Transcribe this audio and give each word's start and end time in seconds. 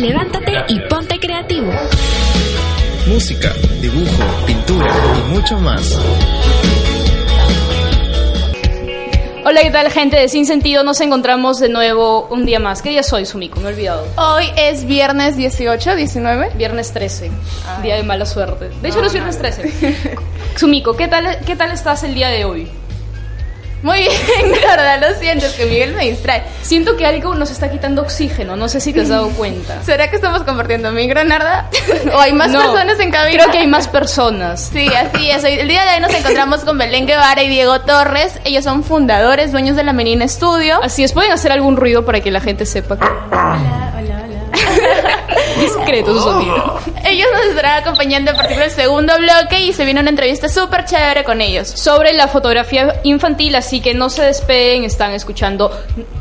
Levántate 0.00 0.64
y 0.68 0.80
ponte 0.88 1.20
creativo. 1.20 1.70
Música, 3.06 3.52
dibujo, 3.82 4.46
pintura 4.46 4.90
y 5.18 5.30
mucho 5.30 5.58
más. 5.58 6.00
Hola, 9.44 9.60
¿qué 9.60 9.70
tal 9.70 9.90
gente 9.90 10.16
de 10.16 10.30
Sin 10.30 10.46
Sentido? 10.46 10.84
Nos 10.84 11.02
encontramos 11.02 11.60
de 11.60 11.68
nuevo 11.68 12.28
un 12.30 12.46
día 12.46 12.58
más. 12.58 12.80
¿Qué 12.80 12.88
día 12.88 13.02
soy, 13.02 13.26
Sumiko? 13.26 13.60
Me 13.60 13.68
he 13.68 13.72
olvidado. 13.74 14.06
Hoy 14.16 14.46
es 14.56 14.86
viernes 14.86 15.36
18, 15.36 15.94
19. 15.94 16.52
Viernes 16.54 16.92
13, 16.92 17.30
día 17.82 17.96
de 17.96 18.02
mala 18.02 18.24
suerte. 18.24 18.70
De 18.80 18.88
hecho, 18.88 19.02
no 19.02 19.06
es 19.06 19.12
viernes 19.12 19.36
13. 19.36 20.16
Sumiko, 20.56 20.96
¿qué 20.96 21.08
tal, 21.08 21.40
¿qué 21.44 21.56
tal 21.56 21.72
estás 21.72 22.04
el 22.04 22.14
día 22.14 22.28
de 22.28 22.46
hoy? 22.46 22.70
Muy 23.82 23.98
bien, 24.00 24.52
verdad, 24.62 25.00
lo 25.00 25.18
siento, 25.18 25.46
es 25.46 25.52
que 25.54 25.64
Miguel 25.66 25.94
me 25.94 26.04
distrae. 26.10 26.42
Siento 26.62 26.96
que 26.96 27.06
algo 27.06 27.34
nos 27.34 27.50
está 27.50 27.70
quitando 27.70 28.02
oxígeno, 28.02 28.56
no 28.56 28.68
sé 28.68 28.80
si 28.80 28.92
te 28.92 29.00
has 29.00 29.08
dado 29.08 29.30
cuenta. 29.30 29.82
¿Será 29.84 30.10
que 30.10 30.16
estamos 30.16 30.42
compartiendo 30.42 30.92
micro, 30.92 31.22
Narda? 31.24 31.68
¿O 32.14 32.18
hay 32.20 32.32
más 32.32 32.50
No, 32.50 32.60
personas 32.60 33.00
en 33.00 33.10
cabina? 33.10 33.42
Creo 33.42 33.52
que 33.52 33.58
hay 33.58 33.66
más 33.66 33.88
personas. 33.88 34.70
Sí, 34.72 34.86
así 34.88 35.30
es. 35.30 35.44
El 35.44 35.68
día 35.68 35.84
de 35.84 35.94
hoy 35.94 36.00
nos 36.00 36.14
encontramos 36.14 36.60
con 36.60 36.76
Belén 36.78 37.06
Guevara 37.06 37.42
y 37.42 37.48
Diego 37.48 37.80
Torres. 37.80 38.38
Ellos 38.44 38.64
son 38.64 38.84
fundadores, 38.84 39.52
dueños 39.52 39.76
de 39.76 39.84
la 39.84 39.92
Menina 39.92 40.28
Studio. 40.28 40.80
Así 40.82 41.02
es, 41.02 41.12
pueden 41.12 41.32
hacer 41.32 41.50
algún 41.52 41.76
ruido 41.76 42.04
para 42.04 42.20
que 42.20 42.30
la 42.30 42.40
gente 42.40 42.66
sepa 42.66 42.98
que... 42.98 43.04
Hola, 43.04 43.92
hola, 43.96 44.22
hola. 44.24 45.60
Discreto 45.60 46.14
su 46.14 46.20
sonido. 46.20 46.80
Ellos 47.04 47.26
nos 47.34 47.46
estarán 47.46 47.82
acompañando 47.82 48.30
a 48.30 48.34
partir 48.34 48.58
del 48.58 48.70
segundo 48.70 49.14
bloque 49.18 49.60
y 49.60 49.72
se 49.72 49.84
viene 49.84 50.00
una 50.00 50.10
entrevista 50.10 50.48
súper 50.48 50.84
chévere 50.84 51.24
con 51.24 51.40
ellos. 51.40 51.68
Sobre 51.68 52.12
la 52.12 52.28
fotografía 52.28 53.00
infantil, 53.04 53.54
así 53.56 53.80
que 53.80 53.94
no 53.94 54.10
se 54.10 54.22
despeguen, 54.22 54.84
están 54.84 55.12
escuchando... 55.12 55.70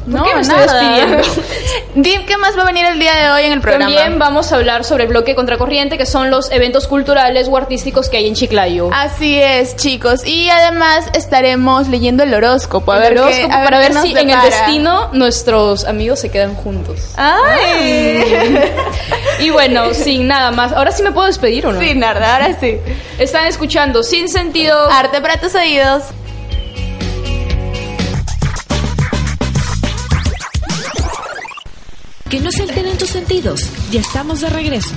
¿Por 0.10 0.24
qué 0.24 0.34
me 0.36 0.42
estoy 0.42 0.58
nada. 0.58 0.82
despidiendo? 0.82 1.28
Dim, 1.96 2.26
¿qué 2.26 2.38
más 2.38 2.58
va 2.58 2.64
a 2.64 2.66
venir 2.66 2.86
el 2.86 2.98
día 2.98 3.14
de 3.16 3.30
hoy 3.30 3.44
en 3.44 3.52
el 3.52 3.62
programa? 3.62 3.94
También 3.94 4.18
vamos 4.18 4.52
a 4.52 4.56
hablar 4.56 4.84
sobre 4.84 5.04
el 5.04 5.10
bloque 5.10 5.36
contracorriente, 5.36 5.98
que 6.00 6.08
son 6.08 6.32
los 6.32 6.52
eventos 6.52 6.88
culturales 6.88 7.48
o 7.48 7.56
artísticos 7.58 8.10
que 8.10 8.18
hay 8.18 8.28
en 8.28 8.34
Chiclayo. 8.34 8.90
Así 8.92 9.40
es, 9.40 9.76
chicos. 9.76 10.26
Y 10.26 10.50
además 10.50 11.06
estaremos 11.14 11.88
leyendo 11.90 12.24
el 12.24 12.34
horóscopo. 12.34 12.92
A 12.92 12.96
El 12.98 13.02
ver 13.14 13.20
horóscopo 13.22 13.54
a 13.54 13.64
para 13.64 13.80
ver 13.80 13.94
si 13.94 14.12
en 14.14 14.18
el 14.18 14.28
depara. 14.28 14.44
destino 14.46 15.10
nuestros 15.14 15.86
amigos 15.86 16.20
se 16.20 16.32
quedan 16.32 16.56
juntos. 16.56 17.00
¡Ay! 17.16 18.24
Y 19.40 19.52
bueno, 19.52 19.94
sin 19.94 20.28
nada 20.28 20.52
más. 20.52 20.69
Ahora 20.76 20.92
sí 20.92 21.04
me 21.04 21.12
puedo 21.12 21.28
despedir 21.28 21.66
o 21.66 21.74
no? 21.74 21.80
Sí, 21.80 21.96
Narda, 21.96 22.36
ahora 22.36 22.60
sí. 22.60 22.78
Están 23.18 23.48
escuchando 23.48 24.04
Sin 24.04 24.30
Sentido. 24.30 24.90
Arte 24.90 25.22
para 25.22 25.40
tus 25.40 25.56
oídos. 25.56 26.04
Que 32.30 32.40
no 32.40 32.52
se 32.52 32.62
alteren 32.62 32.98
tus 32.98 33.10
sentidos. 33.10 33.62
Ya 33.92 34.02
estamos 34.02 34.42
de 34.42 34.50
regreso. 34.50 34.92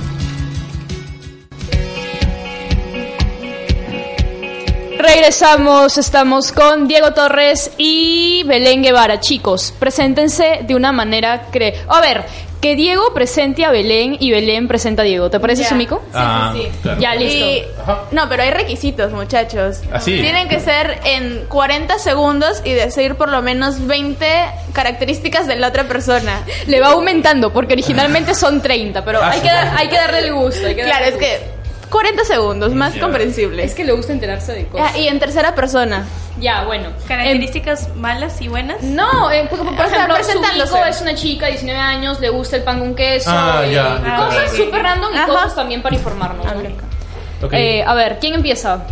Regresamos, 4.99 5.97
estamos 5.97 6.51
con 6.53 6.87
Diego 6.87 7.11
Torres 7.11 7.71
y 7.77 8.43
Belén 8.45 8.83
Guevara. 8.83 9.19
Chicos, 9.19 9.73
preséntense 9.77 10.61
de 10.65 10.75
una 10.75 10.93
manera 10.93 11.47
cre... 11.51 11.73
A 11.89 11.99
ver, 11.99 12.23
que 12.63 12.75
Diego 12.77 13.13
presente 13.13 13.65
a 13.65 13.71
Belén 13.71 14.15
y 14.19 14.31
Belén 14.31 14.69
presenta 14.69 15.01
a 15.01 15.05
Diego. 15.05 15.29
¿Te 15.29 15.39
parece, 15.39 15.63
Ya. 15.63 15.69
Sumiko? 15.69 15.97
Sí, 16.05 16.11
Ah, 16.13 16.53
sí, 16.55 16.61
sí. 16.63 16.69
claro. 16.81 16.99
Ya, 17.01 17.13
listo. 17.15 17.45
Y- 17.45 17.63
Ajá. 17.81 18.01
no, 18.11 18.29
pero 18.29 18.43
hay 18.43 18.51
requisitos, 18.51 19.11
muchachos. 19.11 19.81
¿Ah, 19.91 19.99
sí? 19.99 20.19
Tienen 20.21 20.47
que 20.47 20.61
ser 20.61 20.97
en 21.03 21.45
40 21.49 21.99
segundos 21.99 22.61
y 22.63 22.71
decir 22.71 23.15
por 23.15 23.27
lo 23.29 23.41
menos 23.41 23.85
20 23.85 24.25
características 24.71 25.45
de 25.45 25.57
la 25.57 25.67
otra 25.67 25.83
persona. 25.83 26.41
Le 26.67 26.79
va 26.79 26.87
aumentando 26.93 27.51
porque 27.51 27.73
originalmente 27.73 28.33
son 28.35 28.61
30, 28.61 29.03
pero 29.03 29.21
Ah, 29.21 29.31
hay 29.31 29.39
sí. 29.39 29.43
que, 29.47 29.53
dar- 29.53 29.73
hay 29.77 29.87
que 29.89 29.95
darle 29.95 30.19
el 30.19 30.33
gusto. 30.33 30.65
hay 30.65 30.75
que 30.75 30.83
Claro, 30.83 31.05
darle 31.05 31.07
es 31.09 31.13
el 31.15 31.19
que 31.19 31.52
40 31.93 32.25
segundos, 32.25 32.73
más 32.73 32.95
Ya. 32.95 33.01
comprensible. 33.01 33.63
Es 33.63 33.75
que 33.75 33.83
le 33.83 33.91
gusta 33.93 34.13
enterarse 34.13 34.51
de 34.51 34.65
cosas. 34.65 34.91
Ah, 34.93 34.97
y 34.97 35.07
en 35.07 35.19
tercera 35.19 35.53
persona. 35.53 36.07
Ya, 36.39 36.63
bueno. 36.65 36.89
¿Características 37.07 37.95
malas 37.95 38.41
y 38.41 38.47
buenas? 38.47 38.81
No, 38.81 39.29
eh, 39.31 39.45
por, 39.47 39.59
por 39.59 39.85
ejemplo, 39.85 40.15
presentándose. 40.15 40.67
Sumiko 40.71 40.85
es 40.87 41.01
una 41.01 41.13
chica, 41.13 41.47
19 41.47 41.79
años, 41.79 42.19
le 42.19 42.29
gusta 42.29 42.55
el 42.57 42.63
pan 42.63 42.79
con 42.79 42.95
queso. 42.95 43.29
Ah, 43.31 43.61
eh, 43.63 43.73
ya. 43.73 44.01
y 44.03 44.09
Ah, 44.09 44.25
cosas 44.27 44.49
ok, 44.51 44.57
súper 44.57 44.81
random 44.81 45.13
y 45.13 45.17
Ajá. 45.17 45.27
cosas 45.27 45.55
también 45.55 45.81
para 45.83 45.95
informarnos. 45.95 46.43
¿no? 46.43 47.45
Ok. 47.45 47.53
Eh, 47.53 47.83
a 47.85 47.93
ver, 47.93 48.17
¿quién 48.19 48.33
empieza? 48.33 48.83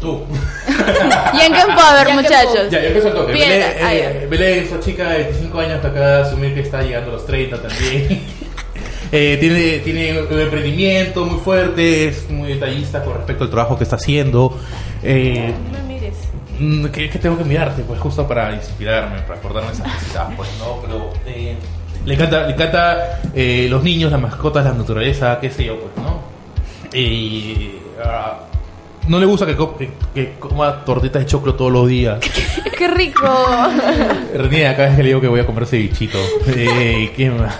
Tú. 0.00 0.24
¿Y 1.34 1.40
en 1.40 1.52
qué 1.52 1.60
Ya 1.60 2.04
que 2.06 2.12
muchachos? 2.14 2.70
Ya, 2.70 2.80
yo 2.80 2.86
empiezo 2.86 3.08
el 3.08 3.14
toque. 3.14 3.32
Bien, 3.32 3.48
Belén, 3.48 3.76
ah, 3.82 3.94
eh, 3.94 4.26
Belén 4.30 4.64
es 4.64 4.70
una 4.72 4.80
chica 4.80 5.08
de 5.10 5.18
25 5.24 5.60
años 5.60 5.80
que 5.80 5.86
acaba 5.86 6.06
de 6.06 6.22
asumir 6.22 6.54
que 6.54 6.60
está 6.60 6.82
llegando 6.82 7.10
a 7.10 7.14
los 7.14 7.26
30 7.26 7.60
también. 7.60 8.22
Eh, 9.10 9.36
tiene, 9.40 9.78
tiene 9.78 10.20
un 10.20 10.38
emprendimiento 10.40 11.24
muy 11.24 11.38
fuerte, 11.40 12.08
es 12.08 12.28
muy 12.30 12.48
detallista 12.48 13.02
con 13.02 13.14
respecto 13.14 13.44
al 13.44 13.50
trabajo 13.50 13.76
que 13.78 13.84
está 13.84 13.96
haciendo. 13.96 14.58
Eh, 15.02 15.54
No 15.72 15.78
me 15.78 15.94
mires. 15.94 16.14
mm, 16.58 16.86
¿qué, 16.86 17.08
qué 17.08 17.18
tengo 17.18 17.38
que 17.38 17.44
mirarte? 17.44 17.82
Pues 17.82 17.98
justo 18.00 18.26
para 18.28 18.54
inspirarme, 18.54 19.20
para 19.22 19.38
acordarme 19.38 19.72
esas 19.72 19.90
cositas, 19.92 20.28
pues 20.36 20.48
no, 20.58 20.80
pero 20.82 21.12
eh, 21.26 21.54
le 22.04 22.14
encanta, 22.14 22.46
le 22.46 22.52
encanta 22.52 23.20
eh, 23.34 23.66
los 23.70 23.82
niños, 23.82 24.12
las 24.12 24.20
mascotas, 24.20 24.64
la 24.64 24.72
naturaleza, 24.72 25.38
qué 25.40 25.50
sé 25.50 25.64
yo, 25.64 25.78
pues, 25.78 26.04
¿no? 26.04 26.18
Y 26.96 27.72
ah, 28.04 28.40
no 29.08 29.18
le 29.18 29.24
gusta 29.26 29.46
que, 29.46 29.56
co- 29.56 29.76
que, 29.76 29.90
que 30.14 30.34
coma 30.38 30.84
tortitas 30.84 31.22
de 31.22 31.26
choclo 31.26 31.54
todos 31.54 31.72
los 31.72 31.88
días. 31.88 32.18
¡Qué 32.78 32.88
rico! 32.88 33.26
Reniega 34.34 34.76
cada 34.76 34.88
vez 34.88 34.96
que 34.96 35.02
le 35.02 35.08
digo 35.08 35.20
que 35.20 35.28
voy 35.28 35.40
a 35.40 35.46
comer 35.46 35.66
cevichito. 35.66 36.18
Eh, 36.46 37.12
¿Qué 37.16 37.30
más? 37.30 37.54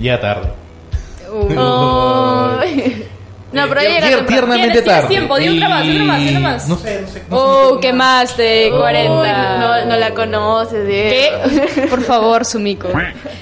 Ya 0.00 0.20
tarde. 0.20 0.48
Ay. 2.60 3.02
No, 3.52 3.62
pero 3.68 3.80
Eh, 3.80 4.00
llega 4.00 4.26
tiernamente 4.26 4.82
tarde. 4.82 5.08
tiempo, 5.08 5.38
di 5.38 5.48
otra 5.48 5.68
más, 5.68 5.86
otra 5.88 6.04
más, 6.04 6.20
otra 6.28 6.40
más. 6.40 6.68
No 6.68 6.76
sé, 6.76 7.00
no 7.00 7.08
sé. 7.08 7.22
no 7.30 7.36
Oh, 7.38 7.74
qué 7.80 7.86
¿qué 7.86 7.92
más. 7.94 8.28
más 8.30 8.36
de 8.36 8.70
Oh. 8.74 8.78
40? 8.80 9.56
No, 9.58 9.84
no 9.86 9.96
la 9.96 10.10
conoces, 10.12 10.86
Diego. 10.86 11.38
¿Qué? 11.74 11.82
Por 11.90 12.02
favor, 12.02 12.44
Sumiko. 12.44 12.88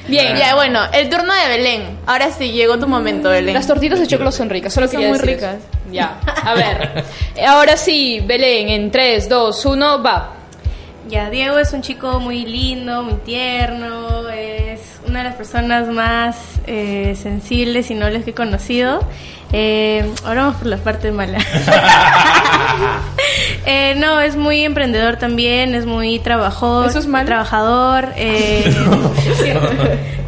Bien, 0.06 0.36
Ya, 0.36 0.54
bueno, 0.54 0.80
el 0.92 1.08
turno 1.08 1.32
de 1.34 1.48
Belén. 1.48 1.98
Ahora 2.06 2.30
sí, 2.30 2.52
llegó 2.52 2.78
tu 2.78 2.86
momento, 2.86 3.30
Belén. 3.30 3.54
Las 3.54 3.66
tortitas 3.66 3.98
de 3.98 4.06
choclo 4.06 4.30
son 4.30 4.50
ricas, 4.50 4.72
solo 4.74 4.86
Son 4.86 4.92
quería 4.92 5.08
muy 5.08 5.18
decir 5.18 5.34
ricas. 5.36 5.56
Ya, 5.90 6.20
a 6.44 6.54
ver. 6.54 7.04
Ahora 7.48 7.76
sí, 7.76 8.20
Belén, 8.24 8.68
en 8.68 8.90
3, 8.92 9.28
2, 9.28 9.64
1, 9.64 10.02
va. 10.02 10.30
Ya, 11.08 11.28
Diego 11.28 11.58
es 11.58 11.72
un 11.72 11.82
chico 11.82 12.20
muy 12.20 12.44
lindo, 12.46 13.02
muy 13.02 13.14
tierno, 13.24 14.22
una 15.14 15.22
de 15.22 15.28
las 15.28 15.36
personas 15.36 15.88
más 15.90 16.36
eh, 16.66 17.14
sensibles 17.14 17.88
y 17.88 17.94
nobles 17.94 18.24
que 18.24 18.30
he 18.30 18.34
conocido. 18.34 18.98
Eh, 19.52 20.04
ahora 20.24 20.42
vamos 20.42 20.56
por 20.56 20.66
la 20.66 20.78
parte 20.78 21.12
mala. 21.12 21.38
Eh, 23.66 23.94
no, 23.96 24.20
es 24.20 24.36
muy 24.36 24.62
emprendedor 24.62 25.16
también, 25.16 25.74
es 25.74 25.86
muy 25.86 26.18
trabajador. 26.18 26.86
¿Eso 26.86 26.98
es 26.98 27.06
malo? 27.06 27.26
Trabajador. 27.26 28.08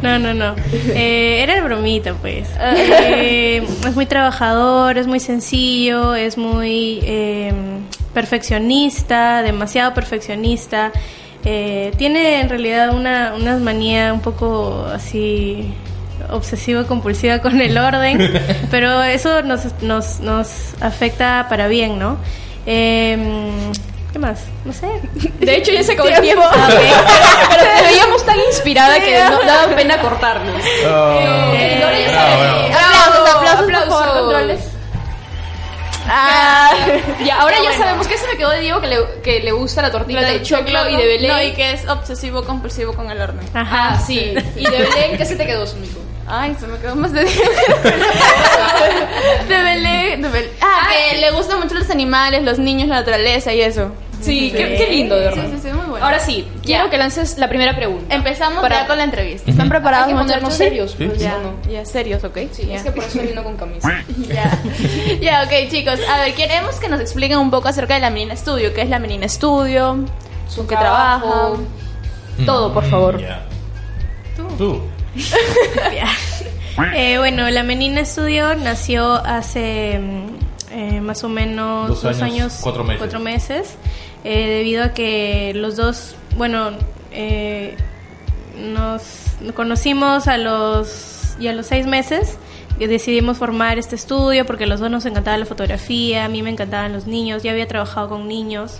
no, 0.01 0.17
no, 0.17 0.33
no. 0.33 0.55
Era 0.95 1.57
el 1.57 1.63
bromita, 1.63 2.15
pues. 2.15 2.47
Eh, 2.59 3.63
es 3.85 3.95
muy 3.95 4.07
trabajador, 4.07 4.97
es 4.97 5.05
muy 5.05 5.19
sencillo, 5.19 6.15
es 6.15 6.37
muy 6.37 7.03
perfeccionista, 8.13 9.43
demasiado 9.43 9.93
perfeccionista. 9.93 10.91
Eh, 11.49 11.93
tiene 11.97 12.41
en 12.41 12.49
realidad 12.49 12.93
una, 12.93 13.33
una 13.33 13.55
manía 13.55 14.11
un 14.11 14.19
poco 14.19 14.85
así 14.93 15.73
obsesiva 16.29 16.83
compulsiva 16.83 17.39
con 17.39 17.61
el 17.61 17.77
orden, 17.77 18.33
pero 18.71 19.01
eso 19.01 19.41
nos, 19.43 19.61
nos, 19.81 20.19
nos 20.19 20.73
afecta 20.81 21.45
para 21.49 21.69
bien, 21.69 21.97
¿no? 21.99 22.17
Eh, 22.65 23.17
¿Qué 24.11 24.19
más? 24.19 24.41
No 24.65 24.73
sé. 24.73 24.87
De 25.39 25.55
hecho, 25.55 25.71
ya 25.71 25.83
se 25.83 25.93
acabó 25.93 26.09
el 26.09 26.19
tiempo. 26.21 26.43
Pero 27.49 27.63
te 27.77 27.81
veíamos 27.83 28.25
tan 28.25 28.37
inspirada 28.49 28.99
que 28.99 29.23
no 29.23 29.39
daba 29.45 29.73
pena 29.75 30.01
cortarnos. 30.01 30.61
Oh. 30.85 31.19
Eh, 31.53 31.77
Bravo, 31.79 32.13
saben. 32.13 32.71
bravo. 32.71 32.87
Aplausos, 32.87 33.35
aplausos, 33.35 33.65
por 33.65 33.73
favor, 33.73 34.03
Aplausos. 34.07 34.21
controles. 34.21 34.59
Ah. 36.09 36.66
Ya, 37.25 37.41
ahora 37.41 37.55
ya 37.57 37.63
bueno. 37.69 37.83
sabemos 37.83 38.07
que 38.07 38.17
se 38.17 38.27
me 38.27 38.37
quedó 38.37 38.49
de 38.51 38.59
Diego 38.61 38.81
que 38.81 38.87
le, 38.87 38.97
que 39.23 39.39
le 39.41 39.51
gusta 39.51 39.81
la 39.81 39.91
tortita 39.91 40.21
Lo 40.21 40.27
de 40.27 40.41
choclo 40.43 40.89
y 40.89 40.95
de 40.95 41.05
Belén. 41.05 41.31
No, 41.31 41.41
y 41.43 41.53
que 41.53 41.71
es 41.73 41.87
obsesivo 41.87 42.43
compulsivo 42.43 42.93
con 42.93 43.09
el 43.09 43.19
horno. 43.21 43.41
Ah, 43.53 43.99
sí. 44.05 44.33
Y 44.55 44.63
de 44.63 44.69
Belén, 44.77 45.17
¿qué 45.17 45.25
se 45.25 45.35
te 45.35 45.45
quedó, 45.45 45.65
Sumiko? 45.65 45.99
Ay, 46.29 46.55
se 46.59 46.67
me 46.67 46.77
quedó 46.79 46.93
más 46.95 47.13
de 47.13 47.23
De 49.47 49.63
Belén. 49.63 50.21
De 50.21 50.29
Belén. 50.29 50.51
Ah, 50.61 50.89
que 51.11 51.17
le 51.19 51.31
gustan 51.31 51.59
mucho 51.59 51.75
los 51.75 51.89
animales, 51.89 52.43
los 52.43 52.59
niños, 52.59 52.89
la 52.89 52.95
naturaleza 52.95 53.53
y 53.53 53.61
eso. 53.61 53.91
Sí, 54.27 54.51
qué, 54.51 54.75
qué 54.77 54.87
lindo, 54.91 55.15
de 55.15 55.25
verdad. 55.25 55.45
Sí, 55.45 55.51
sí, 55.55 55.67
sí, 55.69 55.73
muy 55.73 55.85
bueno. 55.87 56.05
Ahora 56.05 56.19
sí, 56.19 56.47
quiero 56.63 56.85
Ya. 56.85 56.89
que 56.89 56.97
lances 56.97 57.37
la 57.37 57.49
primera 57.49 57.75
pregunta. 57.75 58.13
Empezamos 58.13 58.61
Para- 58.61 58.81
ya 58.81 58.87
con 58.87 58.97
la 58.97 59.03
entrevista. 59.05 59.49
¿Están 59.49 59.69
preparados, 59.69 60.07
Hay 60.07 60.13
que 60.13 60.19
ponernos 60.19 60.43
muchachos? 60.43 60.57
serios, 60.57 60.91
Sí. 60.97 61.05
pues, 61.05 61.19
Ya, 61.19 61.37
ya, 61.71 61.85
serios, 61.85 62.23
¿ok? 62.23 62.37
Sí, 62.51 62.67
Ya. 62.67 62.75
es 62.75 62.83
que 62.83 62.91
por 62.91 63.03
eso 63.03 63.19
vino 63.21 63.43
con 63.43 63.57
camisa. 63.57 64.03
Ya, 64.27 64.59
ya, 65.21 65.43
ok 65.43 65.69
chicos. 65.71 65.99
A 66.09 66.21
ver, 66.21 66.33
queremos 66.35 66.75
que 66.75 66.89
nos 66.89 66.99
expliquen 67.01 67.37
un 67.39 67.49
poco 67.51 67.67
acerca 67.69 67.95
de 67.95 68.01
la 68.01 68.09
Menina 68.09 68.35
Studio. 68.35 68.73
¿Qué 68.73 68.81
es 68.81 68.89
la 68.89 68.99
Menina 68.99 69.27
Studio? 69.27 69.97
Su 70.49 70.57
¿Con 70.57 70.67
qué 70.67 70.75
trabaja? 70.75 71.19
trabajo. 71.21 71.57
Todo, 72.45 72.73
por 72.73 72.85
Mm, 72.85 72.89
favor. 72.89 73.19
ya. 73.21 73.45
Tú. 74.57 74.81
Eh, 76.95 77.17
bueno, 77.17 77.49
la 77.49 77.63
Menina 77.63 78.05
Studio 78.05 78.53
nació 78.55 79.13
hace 79.13 79.97
mm, 79.99 80.27
eh, 80.73 81.01
más 81.01 81.23
o 81.23 81.29
menos 81.29 81.87
Dos 81.89 82.03
dos, 82.03 82.21
años, 82.21 82.33
años, 82.33 82.59
cuatro 82.61 82.83
meses. 82.83 83.19
meses, 83.19 83.75
eh, 84.23 84.47
debido 84.47 84.83
a 84.83 84.93
que 84.93 85.53
los 85.55 85.75
dos, 85.75 86.15
bueno, 86.37 86.71
eh, 87.11 87.75
nos 88.57 89.03
conocimos 89.53 90.27
a 90.27 90.37
los 90.37 91.35
y 91.39 91.47
a 91.47 91.53
los 91.53 91.67
seis 91.67 91.85
meses 91.85 92.37
decidimos 92.85 93.37
formar 93.37 93.79
este 93.79 93.95
estudio 93.95 94.45
porque 94.45 94.65
a 94.65 94.67
los 94.67 94.79
dos 94.79 94.91
nos 94.91 95.05
encantaba 95.07 95.37
la 95.37 95.45
fotografía, 95.45 96.25
a 96.25 96.29
mí 96.29 96.43
me 96.43 96.51
encantaban 96.51 96.93
los 96.93 97.07
niños, 97.07 97.41
ya 97.41 97.51
había 97.51 97.67
trabajado 97.67 98.09
con 98.09 98.27
niños. 98.27 98.77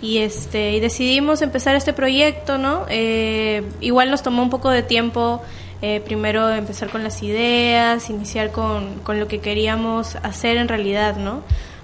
Y 0.00 0.18
este 0.18 0.72
y 0.72 0.80
decidimos 0.80 1.40
empezar 1.40 1.76
este 1.76 1.92
proyecto 1.92 2.58
no 2.58 2.84
Eh, 2.88 3.62
igual 3.80 4.10
nos 4.10 4.22
tomó 4.22 4.42
un 4.42 4.50
poco 4.50 4.68
de 4.68 4.82
tiempo 4.82 5.40
eh, 5.80 6.02
primero 6.04 6.50
empezar 6.50 6.90
con 6.90 7.02
las 7.02 7.22
ideas 7.22 8.10
iniciar 8.10 8.50
con, 8.50 8.98
con 9.00 9.18
lo 9.18 9.28
que 9.28 9.38
queríamos 9.40 10.16
hacer 10.16 10.58
en 10.58 10.68
realidad 10.68 11.16
no 11.16 11.42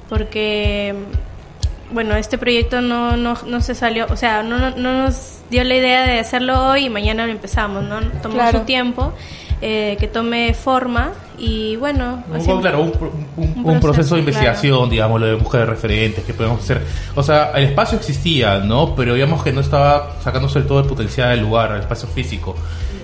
porque 0.09 0.95
bueno 1.93 2.15
este 2.17 2.39
proyecto 2.39 2.81
no, 2.81 3.17
no, 3.17 3.37
no 3.47 3.61
se 3.61 3.75
salió 3.75 4.07
o 4.11 4.17
sea 4.17 4.43
no, 4.43 4.59
no, 4.59 4.71
no 4.77 5.03
nos 5.05 5.39
dio 5.51 5.65
la 5.65 5.75
idea 5.75 6.07
de 6.07 6.19
hacerlo 6.21 6.69
hoy 6.69 6.87
y 6.87 6.91
mañana 6.91 7.27
lo 7.27 7.33
empezamos 7.33 7.83
no 7.85 8.01
tomó 8.23 8.35
Claro. 8.35 8.61
su 8.61 8.65
tiempo 8.65 9.13
eh, 9.63 9.97
que 10.01 10.07
tome 10.09 10.55
forma 10.55 11.11
y 11.37 11.77
bueno 11.77 12.23
Un, 12.33 12.61
claro, 12.63 12.81
un, 12.83 12.93
un- 12.99 13.27
un- 13.37 13.45
Un 13.45 13.57
un 13.59 13.65
proceso, 13.65 13.81
proceso, 13.81 14.15
de 14.15 14.21
investigación, 14.21 14.89
digamos, 14.89 15.21
lo 15.21 15.27
de 15.27 15.35
búsqueda 15.35 15.61
de 15.63 15.67
referentes, 15.67 16.25
que 16.25 16.33
podemos 16.35 16.63
hacer. 16.63 16.81
O 17.15 17.23
sea, 17.23 17.53
el 17.55 17.65
espacio 17.65 17.99
existía, 17.99 18.59
¿no? 18.61 18.95
Pero 18.95 19.15
digamos 19.15 19.43
que 19.43 19.53
no 19.53 19.61
estaba 19.61 20.17
sacándose 20.23 20.63
todo 20.63 20.81
el 20.81 20.87
potencial 20.87 21.31
del 21.31 21.41
lugar, 21.41 21.73
el 21.73 21.81
espacio 21.81 22.09
físico. 22.09 22.57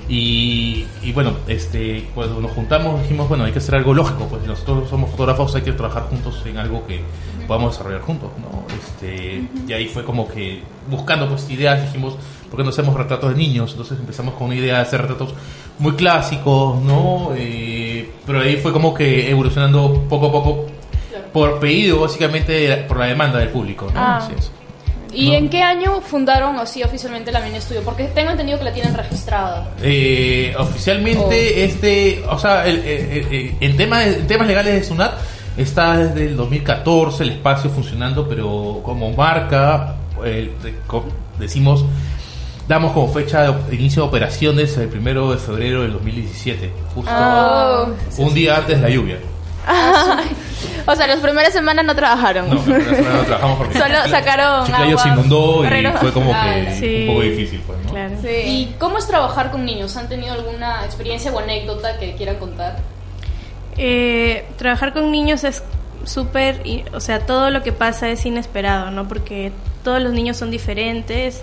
Y, 0.08 0.87
y 1.03 1.12
bueno, 1.12 1.32
este, 1.49 2.08
cuando 2.14 2.41
nos 2.41 2.53
juntamos 2.53 3.03
dijimos, 3.03 3.29
bueno, 3.29 3.44
hay 3.44 3.53
que 3.53 3.58
hacer 3.58 3.75
algo 3.75 3.93
lógico, 3.93 4.26
pues 4.29 4.43
si 4.43 4.49
nosotros 4.49 4.88
somos 4.88 5.11
fotógrafos, 5.11 5.55
hay 5.56 5.62
que 5.62 5.73
trabajar 5.73 6.05
juntos 6.05 6.43
en 6.47 6.58
algo 6.58 6.87
que 6.87 7.00
podamos 7.47 7.73
desarrollar 7.73 8.03
juntos, 8.03 8.31
¿no? 8.38 8.64
Este, 8.75 9.49
Y 9.67 9.73
ahí 9.73 9.87
fue 9.88 10.05
como 10.05 10.29
que 10.29 10.62
buscando 10.88 11.29
pues 11.29 11.49
ideas, 11.50 11.82
dijimos, 11.82 12.17
¿por 12.49 12.58
qué 12.58 12.64
no 12.64 12.70
hacemos 12.70 12.94
retratos 12.94 13.31
de 13.31 13.37
niños? 13.37 13.73
Entonces 13.73 13.99
empezamos 13.99 14.35
con 14.35 14.49
una 14.49 14.56
idea 14.56 14.76
de 14.76 14.82
hacer 14.82 15.03
retratos 15.03 15.35
muy 15.79 15.93
clásicos, 15.93 16.81
¿no? 16.82 17.31
Eh, 17.37 18.11
pero 18.25 18.41
ahí 18.41 18.56
fue 18.56 18.73
como 18.73 18.94
que 18.94 19.29
evolucionando 19.29 20.05
poco 20.08 20.26
a 20.29 20.32
poco 20.32 20.67
por 21.32 21.58
pedido, 21.58 22.00
básicamente, 22.00 22.85
por 22.88 22.99
la 22.99 23.06
demanda 23.06 23.38
del 23.38 23.50
público, 23.50 23.87
¿no? 23.93 24.00
Ah. 24.00 24.17
Así 24.19 24.32
es. 24.38 24.50
¿Y 25.16 25.28
No. 25.30 25.34
en 25.34 25.48
qué 25.48 25.62
año 25.62 26.00
fundaron 26.02 26.56
así 26.58 26.82
oficialmente 26.82 27.32
la 27.32 27.40
Mini 27.40 27.60
Studio? 27.60 27.82
Porque 27.82 28.04
tengo 28.08 28.30
entendido 28.32 28.58
que 28.58 28.64
la 28.64 28.72
tienen 28.72 28.94
registrada. 28.94 29.70
Eh, 29.82 30.54
oficialmente, 30.58 31.64
este, 31.64 32.22
o 32.28 32.38
sea, 32.38 32.66
el- 32.66 32.84
el- 32.84 33.10
el- 33.10 33.26
el- 33.34 33.54
en, 33.60 33.76
tema- 33.76 34.04
en 34.04 34.26
temas 34.26 34.46
legales 34.46 34.74
de 34.74 34.84
SUNAT 34.84 35.14
está 35.56 35.96
desde 35.96 36.26
el 36.26 36.36
2014 36.36 37.22
el 37.22 37.30
espacio 37.30 37.70
funcionando, 37.70 38.28
pero 38.28 38.80
como 38.84 39.10
marca, 39.12 39.94
eh, 40.24 40.52
decimos, 41.38 41.84
damos 42.69 42.92
como 42.92 43.10
fecha 43.12 43.52
de 43.52 43.74
inicio 43.74 44.02
de 44.02 44.08
operaciones 44.08 44.76
el 44.76 44.88
primero 44.88 45.30
de 45.32 45.38
febrero 45.38 45.80
del 45.82 45.92
2017, 45.94 46.70
justo 46.94 47.10
Oh. 47.14 47.86
un 48.19 48.34
día 48.34 48.56
antes 48.58 48.76
de 48.76 48.82
la 48.82 48.90
lluvia. 48.94 49.16
O 50.86 50.94
sea, 50.94 51.06
las 51.06 51.18
primeras 51.18 51.52
semanas 51.52 51.84
no 51.84 51.94
trabajaron. 51.94 52.48
No, 52.48 52.60
pero 52.64 52.78
no 52.78 53.22
trabajamos 53.24 53.58
porque 53.58 53.78
Solo 53.78 53.94
sacaron 54.08 54.66
Chiclayo 54.66 54.98
se 54.98 55.08
agua, 55.08 55.20
inundó 55.24 55.64
y 55.64 55.86
fue 55.98 56.12
como 56.12 56.32
Ah, 56.34 56.44
que 56.54 56.74
sí. 56.78 57.00
un 57.02 57.06
poco 57.08 57.20
difícil, 57.22 57.60
pues, 57.66 57.78
¿no? 57.84 57.90
claro 57.90 58.14
Sí. 58.22 58.28
¿Y 58.28 58.74
cómo 58.78 58.98
es 58.98 59.06
trabajar 59.06 59.50
con 59.50 59.64
niños? 59.64 59.96
¿Han 59.96 60.08
tenido 60.08 60.34
alguna 60.34 60.84
experiencia 60.84 61.32
o 61.32 61.38
anécdota 61.38 61.98
que 61.98 62.14
quieran 62.14 62.36
contar? 62.36 62.76
Eh, 63.76 64.46
trabajar 64.56 64.92
con 64.92 65.10
niños 65.10 65.44
es 65.44 65.62
súper, 66.04 66.62
o 66.94 67.00
sea, 67.00 67.20
todo 67.26 67.50
lo 67.50 67.62
que 67.62 67.72
pasa 67.72 68.08
es 68.08 68.24
inesperado, 68.24 68.90
¿no? 68.90 69.08
Porque 69.08 69.52
todos 69.82 70.00
los 70.00 70.12
niños 70.12 70.36
son 70.36 70.50
diferentes. 70.50 71.42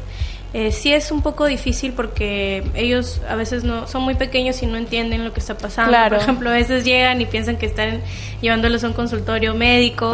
Eh, 0.53 0.71
sí 0.71 0.93
es 0.93 1.11
un 1.11 1.23
poco 1.23 1.47
difícil 1.47 1.93
porque 1.93 2.63
ellos 2.75 3.21
a 3.27 3.35
veces 3.35 3.63
no 3.63 3.87
son 3.87 4.03
muy 4.03 4.13
pequeños 4.13 4.61
y 4.61 4.67
no 4.67 4.77
entienden 4.77 5.23
lo 5.23 5.33
que 5.33 5.39
está 5.39 5.57
pasando. 5.57 5.89
Claro. 5.89 6.15
Por 6.15 6.23
ejemplo, 6.23 6.49
a 6.51 6.53
veces 6.53 6.85
llegan 6.85 7.19
y 7.21 7.25
piensan 7.25 7.57
que 7.57 7.65
están 7.65 8.01
llevándolos 8.39 8.83
a 8.83 8.87
un 8.87 8.93
consultorio 8.93 9.55
médico 9.55 10.13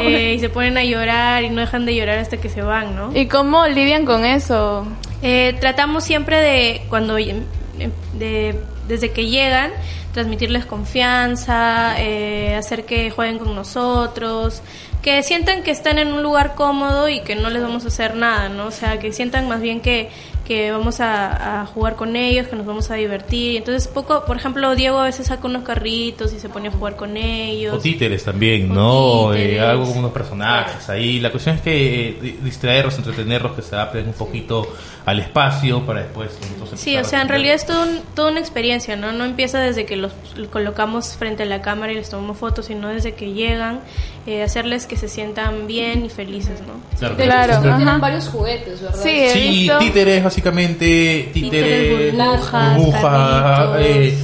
eh, 0.02 0.34
y 0.34 0.40
se 0.40 0.48
ponen 0.48 0.78
a 0.78 0.84
llorar 0.84 1.44
y 1.44 1.50
no 1.50 1.60
dejan 1.60 1.84
de 1.84 1.94
llorar 1.94 2.18
hasta 2.18 2.38
que 2.38 2.48
se 2.48 2.62
van, 2.62 2.96
¿no? 2.96 3.14
¿Y 3.14 3.26
cómo 3.26 3.66
lidian 3.66 4.06
con 4.06 4.24
eso? 4.24 4.86
Eh, 5.22 5.54
tratamos 5.60 6.04
siempre 6.04 6.38
de 6.38 6.82
cuando 6.88 7.16
de, 7.16 8.56
desde 8.88 9.10
que 9.10 9.26
llegan 9.26 9.72
transmitirles 10.12 10.66
confianza, 10.66 11.94
eh, 11.98 12.54
hacer 12.56 12.84
que 12.84 13.10
jueguen 13.10 13.38
con 13.38 13.54
nosotros, 13.54 14.62
que 15.02 15.22
sientan 15.22 15.62
que 15.62 15.70
están 15.70 15.98
en 15.98 16.12
un 16.12 16.22
lugar 16.22 16.54
cómodo 16.54 17.08
y 17.08 17.20
que 17.20 17.34
no 17.34 17.50
les 17.50 17.62
vamos 17.62 17.84
a 17.84 17.88
hacer 17.88 18.14
nada, 18.14 18.48
¿no? 18.48 18.66
O 18.66 18.70
sea, 18.70 18.98
que 18.98 19.12
sientan 19.12 19.48
más 19.48 19.60
bien 19.60 19.80
que, 19.80 20.10
que 20.50 20.72
vamos 20.72 20.98
a, 20.98 21.60
a 21.60 21.66
jugar 21.66 21.94
con 21.94 22.16
ellos, 22.16 22.48
que 22.48 22.56
nos 22.56 22.66
vamos 22.66 22.90
a 22.90 22.94
divertir. 22.96 23.58
Entonces, 23.58 23.86
poco, 23.86 24.24
por 24.24 24.36
ejemplo, 24.36 24.74
Diego 24.74 24.98
a 24.98 25.04
veces 25.04 25.28
saca 25.28 25.46
unos 25.46 25.62
carritos 25.62 26.32
y 26.32 26.40
se 26.40 26.48
pone 26.48 26.66
a 26.66 26.72
jugar 26.72 26.96
con 26.96 27.16
ellos. 27.16 27.72
O 27.72 27.78
títeres 27.78 28.24
también, 28.24 28.68
O 28.72 28.74
¿no? 28.74 29.30
títeres. 29.32 29.58
Eh, 29.58 29.60
algo 29.60 29.84
como 29.86 30.00
unos 30.00 30.10
personajes 30.10 30.88
ahí. 30.88 31.20
La 31.20 31.30
cuestión 31.30 31.54
es 31.54 31.62
que 31.62 32.08
eh, 32.08 32.18
di- 32.20 32.38
distraerlos, 32.42 32.98
entretenerlos, 32.98 33.52
que 33.52 33.62
se 33.62 33.76
adapten 33.76 34.08
un 34.08 34.12
poquito 34.14 34.66
al 35.06 35.20
espacio 35.20 35.86
para 35.86 36.00
después. 36.02 36.36
entonces, 36.52 36.80
Sí, 36.80 36.96
o 36.96 37.04
sea, 37.04 37.22
en 37.22 37.28
realidad 37.28 37.54
es 37.54 37.64
todo 37.64 37.82
un- 37.84 38.00
toda 38.16 38.32
una 38.32 38.40
experiencia, 38.40 38.96
¿no? 38.96 39.12
No 39.12 39.24
empieza 39.24 39.60
desde 39.60 39.86
que 39.86 39.94
los 39.94 40.10
colocamos 40.50 41.16
frente 41.16 41.44
a 41.44 41.46
la 41.46 41.62
cámara 41.62 41.92
y 41.92 41.94
les 41.94 42.10
tomamos 42.10 42.38
fotos, 42.38 42.66
sino 42.66 42.88
desde 42.88 43.12
que 43.14 43.32
llegan, 43.32 43.80
eh, 44.26 44.42
hacerles 44.42 44.86
que 44.86 44.96
se 44.96 45.08
sientan 45.08 45.66
bien 45.66 46.04
y 46.04 46.08
felices, 46.10 46.60
¿no? 46.66 46.74
Claro, 46.98 47.16
Claro, 47.16 47.52
siempre- 47.54 47.76
tienen 47.76 48.00
varios 48.00 48.28
juguetes, 48.28 48.82
¿verdad? 48.82 49.00
Sí, 49.02 49.28
Sí, 49.32 49.70
títeres, 49.78 50.24
básicamente. 50.44 51.30
Títeres, 51.32 52.12
burbujas, 52.14 52.78
carritos. 53.02 53.76
eh, 53.80 54.18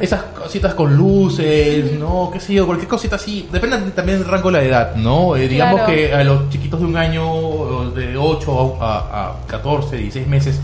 esas 0.00 0.22
cositas 0.22 0.74
con 0.74 0.96
luces, 0.96 1.92
¿no? 1.98 2.30
¿Qué 2.32 2.40
sé 2.40 2.54
yo? 2.54 2.66
Cualquier 2.66 2.88
cosita 2.88 3.16
así. 3.16 3.48
Depende 3.52 3.78
también 3.94 4.18
del 4.18 4.28
rango 4.28 4.50
de 4.50 4.58
la 4.58 4.64
edad, 4.64 4.94
¿no? 4.96 5.36
Eh, 5.36 5.48
digamos 5.48 5.80
Claro. 5.82 5.92
que 5.94 6.14
a 6.14 6.24
los 6.24 6.48
chiquitos 6.50 6.80
de 6.80 6.86
un 6.86 6.96
año, 6.96 7.90
de 7.94 8.16
8 8.16 8.76
a, 8.80 8.96
a 9.42 9.46
14, 9.46 9.96
16 9.96 10.26
meses. 10.26 10.60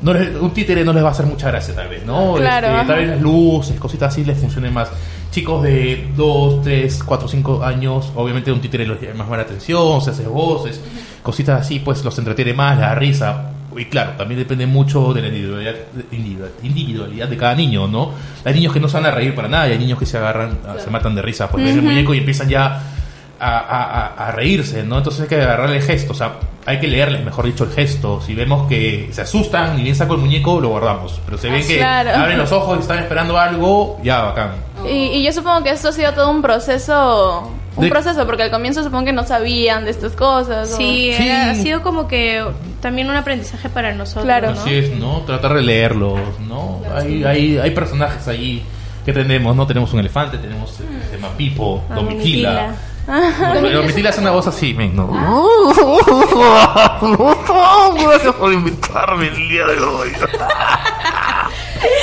No 0.00 0.12
les- 0.12 0.34
un 0.34 0.50
títere 0.50 0.84
no 0.84 0.92
les 0.92 1.04
va 1.04 1.08
a 1.08 1.12
hacer 1.12 1.26
mucha 1.26 1.48
gracia 1.48 1.74
tal 1.76 1.86
vez, 1.88 2.04
¿no? 2.04 2.34
Claro, 2.34 2.66
Este, 2.68 2.86
tal 2.88 2.96
vez 2.98 3.08
las 3.10 3.20
luces, 3.20 3.78
cositas 3.78 4.12
así 4.12 4.24
les 4.24 4.36
funcionen 4.36 4.72
más. 4.74 4.88
Chicos 5.30 5.62
de 5.62 6.08
2, 6.16 6.62
3, 6.62 7.04
4, 7.04 7.28
5 7.28 7.62
años, 7.62 8.10
obviamente 8.16 8.50
un 8.50 8.60
títere 8.60 8.84
los 8.84 9.00
llama 9.00 9.24
más 9.24 9.36
la 9.38 9.44
atención, 9.44 10.00
se 10.02 10.10
hace 10.10 10.26
voces, 10.26 10.80
cositas 11.22 11.60
así, 11.60 11.78
pues 11.78 12.04
los 12.04 12.18
entretiene 12.18 12.52
más, 12.52 12.78
la 12.80 12.94
risa. 12.96 13.51
Y 13.76 13.86
claro, 13.86 14.12
también 14.18 14.38
depende 14.40 14.66
mucho 14.66 15.12
de 15.12 15.22
la 15.22 15.28
individualidad, 15.28 15.74
individual- 16.10 16.50
individualidad 16.62 17.28
de 17.28 17.36
cada 17.36 17.54
niño, 17.54 17.86
¿no? 17.88 18.10
Hay 18.44 18.54
niños 18.54 18.72
que 18.72 18.80
no 18.80 18.88
se 18.88 18.96
van 18.98 19.06
a 19.06 19.10
reír 19.10 19.34
para 19.34 19.48
nada, 19.48 19.68
y 19.68 19.72
hay 19.72 19.78
niños 19.78 19.98
que 19.98 20.06
se 20.06 20.18
agarran, 20.18 20.58
ah, 20.66 20.74
se 20.82 20.90
matan 20.90 21.14
de 21.14 21.22
risa, 21.22 21.48
pues 21.48 21.64
ven 21.64 21.76
el 21.76 21.82
muñeco 21.82 22.12
y 22.14 22.18
empiezan 22.18 22.48
ya 22.48 22.80
a, 23.40 23.58
a- 23.58 23.84
a- 24.06 24.28
a 24.28 24.32
reírse, 24.32 24.84
¿no? 24.84 24.98
Entonces 24.98 25.22
hay 25.22 25.28
que 25.28 25.40
agarrarle 25.42 25.76
el 25.78 25.82
gesto, 25.82 26.12
o 26.12 26.14
sea, 26.14 26.34
hay 26.64 26.78
que 26.78 26.86
leerles, 26.86 27.24
mejor 27.24 27.44
dicho, 27.46 27.64
el 27.64 27.70
gesto. 27.72 28.20
Si 28.20 28.34
vemos 28.36 28.68
que 28.68 29.08
se 29.10 29.22
asustan 29.22 29.80
y 29.80 29.82
bien 29.82 29.96
saco 29.96 30.14
el 30.14 30.20
muñeco, 30.20 30.60
lo 30.60 30.68
guardamos. 30.68 31.20
Pero 31.24 31.36
si 31.38 31.48
ven 31.48 31.66
que 31.66 31.78
claro. 31.78 32.10
abren 32.14 32.38
los 32.38 32.52
ojos 32.52 32.76
y 32.78 32.82
están 32.82 33.00
esperando 33.00 33.36
algo, 33.36 33.98
ya, 34.04 34.22
bacán. 34.22 34.50
Y, 34.88 34.90
y 35.18 35.24
yo 35.24 35.32
supongo 35.32 35.64
que 35.64 35.70
esto 35.70 35.88
ha 35.88 35.92
sido 35.92 36.12
todo 36.12 36.30
un 36.30 36.40
proceso, 36.40 37.50
un 37.74 37.84
De- 37.84 37.90
proceso, 37.90 38.24
porque 38.26 38.44
al 38.44 38.50
comienzo 38.52 38.84
supongo 38.84 39.06
que 39.06 39.12
no 39.12 39.24
sabían 39.26 39.84
de 39.86 39.90
estas 39.90 40.12
cosas. 40.12 40.72
o- 40.72 40.76
Sí, 40.76 41.12
Sí. 41.16 41.26
era- 41.28 41.50
ha 41.50 41.54
sido 41.56 41.82
como 41.82 42.06
que 42.06 42.44
también 42.82 43.08
un 43.08 43.16
aprendizaje 43.16 43.70
para 43.70 43.94
nosotros, 43.94 44.24
Claro. 44.24 44.52
¿no? 44.52 44.60
Así 44.60 44.74
es, 44.74 44.90
¿no? 44.98 45.20
Tratar 45.22 45.54
de 45.54 45.62
leerlos, 45.62 46.20
¿no? 46.40 46.82
Hay, 46.94 47.24
hay, 47.24 47.58
hay 47.58 47.70
personajes 47.70 48.28
ahí 48.28 48.62
que 49.06 49.12
tenemos, 49.14 49.56
¿no? 49.56 49.66
Tenemos 49.66 49.90
un 49.94 50.00
elefante, 50.00 50.36
tenemos 50.36 50.78
el 50.80 51.10
tema 51.10 51.28
Pipo, 51.36 51.82
Ah, 51.88 51.94
Domitila, 51.94 52.74
Domitila. 53.06 53.60
Pero 53.62 53.82
Mitila 53.82 54.10
hace 54.10 54.20
una 54.20 54.30
voz 54.32 54.46
así, 54.46 54.74
men, 54.74 54.94
¿no? 54.94 55.08
Gracias 57.98 58.34
por 58.34 58.52
invitarme 58.52 59.28
el 59.28 59.48
día 59.48 59.66
de 59.66 59.80
hoy. 59.80 60.10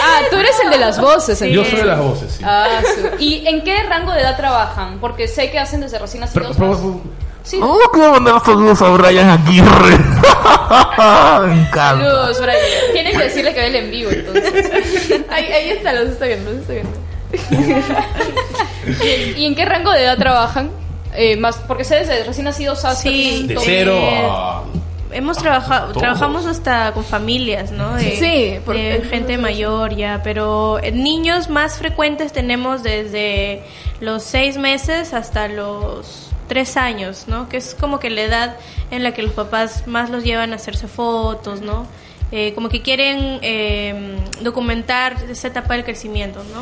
Ah, 0.03 0.21
tú 0.29 0.37
eres 0.37 0.59
el 0.63 0.69
de 0.71 0.77
las 0.77 0.99
voces. 0.99 1.39
Yo 1.39 1.45
entonces. 1.47 1.71
soy 1.71 1.79
de 1.81 1.85
las 1.85 1.99
voces, 1.99 2.31
sí. 2.33 2.43
Ah, 2.45 2.81
sí. 2.83 3.01
¿Y 3.23 3.47
en 3.47 3.63
qué 3.63 3.83
rango 3.83 4.11
de 4.11 4.21
edad 4.21 4.35
trabajan? 4.35 4.97
Porque 4.99 5.27
sé 5.27 5.49
que 5.51 5.59
hacen 5.59 5.81
desde 5.81 5.99
recién 5.99 6.23
Pero, 6.33 6.49
nacidos. 6.49 6.77
pero- 6.77 6.89
más- 6.93 7.03
Sí. 7.43 7.59
Oh, 7.61 7.79
quiero 7.93 8.11
mandar 8.11 8.41
saludos 8.45 8.81
a 8.81 8.89
Brian 8.89 9.29
Aguirre. 9.29 9.97
Me 11.47 11.61
encanta. 11.61 11.97
Saludos, 11.97 12.41
Brian. 12.41 12.57
Tienen 12.93 13.17
que 13.17 13.23
decirle 13.23 13.53
que 13.53 13.59
ve 13.61 13.67
el 13.67 13.75
en 13.75 13.91
vivo, 13.91 14.11
entonces. 14.11 15.21
Ahí, 15.31 15.45
ahí 15.45 15.69
está, 15.69 15.93
los 15.93 16.09
estoy 16.09 16.27
viendo, 16.29 16.51
los 16.51 16.59
estoy 16.61 16.75
viendo. 16.75 16.99
¿Y 19.37 19.45
en 19.45 19.55
qué 19.55 19.65
rango 19.65 19.91
de 19.91 20.03
edad 20.03 20.17
trabajan? 20.17 20.71
Eh, 21.15 21.37
más, 21.37 21.57
porque 21.67 21.83
sé 21.83 21.95
desde 21.95 22.23
recién 22.23 22.45
nacidos 22.45 22.85
hasta 22.85 23.01
Sí. 23.01 23.45
De 23.47 23.55
Eh, 23.55 23.59
cero 23.63 23.97
a... 23.99 24.63
Hemos 25.11 25.37
trabajado, 25.37 25.91
trabajamos 25.93 26.45
hasta 26.45 26.91
con 26.93 27.03
familias, 27.03 27.71
¿no? 27.71 27.95
De, 27.95 28.11
Sí, 28.17 28.59
porque- 28.63 28.99
de 28.99 29.01
gente 29.09 29.37
mayor 29.39 29.95
ya, 29.95 30.21
pero 30.23 30.77
eh, 30.83 30.91
niños 30.91 31.49
más 31.49 31.79
frecuentes 31.79 32.31
tenemos 32.31 32.83
desde 32.83 33.63
los 34.01 34.21
seis 34.23 34.57
meses 34.57 35.15
hasta 35.15 35.47
los 35.47 36.28
tres 36.49 36.75
años, 36.75 37.25
¿no? 37.27 37.47
Que 37.47 37.55
es 37.57 37.73
como 37.79 37.99
que 38.01 38.09
la 38.09 38.21
edad 38.23 38.55
en 38.91 39.03
la 39.03 39.13
que 39.13 39.23
los 39.23 39.31
papás 39.31 39.87
más 39.87 40.09
los 40.09 40.25
llevan 40.25 40.51
a 40.51 40.57
hacerse 40.57 40.89
fotos, 40.89 41.61
¿no? 41.61 41.87
Eh, 42.33 42.51
como 42.53 42.67
que 42.67 42.81
quieren 42.81 43.39
eh, 43.41 44.17
documentar 44.41 45.15
esa 45.29 45.47
etapa 45.47 45.75
del 45.75 45.85
crecimiento, 45.85 46.43
¿no? 46.53 46.61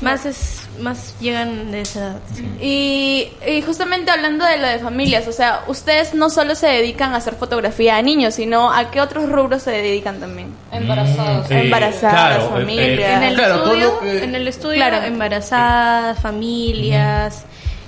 Más 0.00 0.26
es, 0.26 0.68
más 0.78 1.16
llegan 1.18 1.72
de 1.72 1.80
esa 1.80 1.98
edad. 1.98 2.16
sí. 2.32 2.46
Y, 2.60 3.28
y 3.50 3.62
justamente 3.62 4.12
hablando 4.12 4.44
de 4.44 4.58
lo 4.58 4.68
de 4.68 4.78
familias, 4.78 5.26
o 5.26 5.32
sea, 5.32 5.64
ustedes 5.66 6.14
no 6.14 6.30
solo 6.30 6.54
se 6.54 6.68
dedican 6.68 7.14
a 7.14 7.16
hacer 7.16 7.34
fotografía 7.34 7.96
a 7.96 8.02
niños, 8.02 8.34
sino 8.34 8.72
a 8.72 8.92
qué 8.92 9.00
otros 9.00 9.28
rubros 9.28 9.62
se 9.64 9.72
dedican 9.72 10.20
también. 10.20 10.54
embarazados. 10.70 11.50
Embarazadas, 11.50 12.44
eh, 12.44 12.48
familias. 12.48 13.10
En 13.16 13.22
el 13.24 13.34
claro, 13.34 13.54
estudio, 13.64 13.84
lo 13.88 14.00
que- 14.00 14.22
en 14.24 14.34
el 14.36 14.46
estudio 14.46 14.76
Claro. 14.76 15.04
embarazadas, 15.04 16.20
familias, 16.20 17.44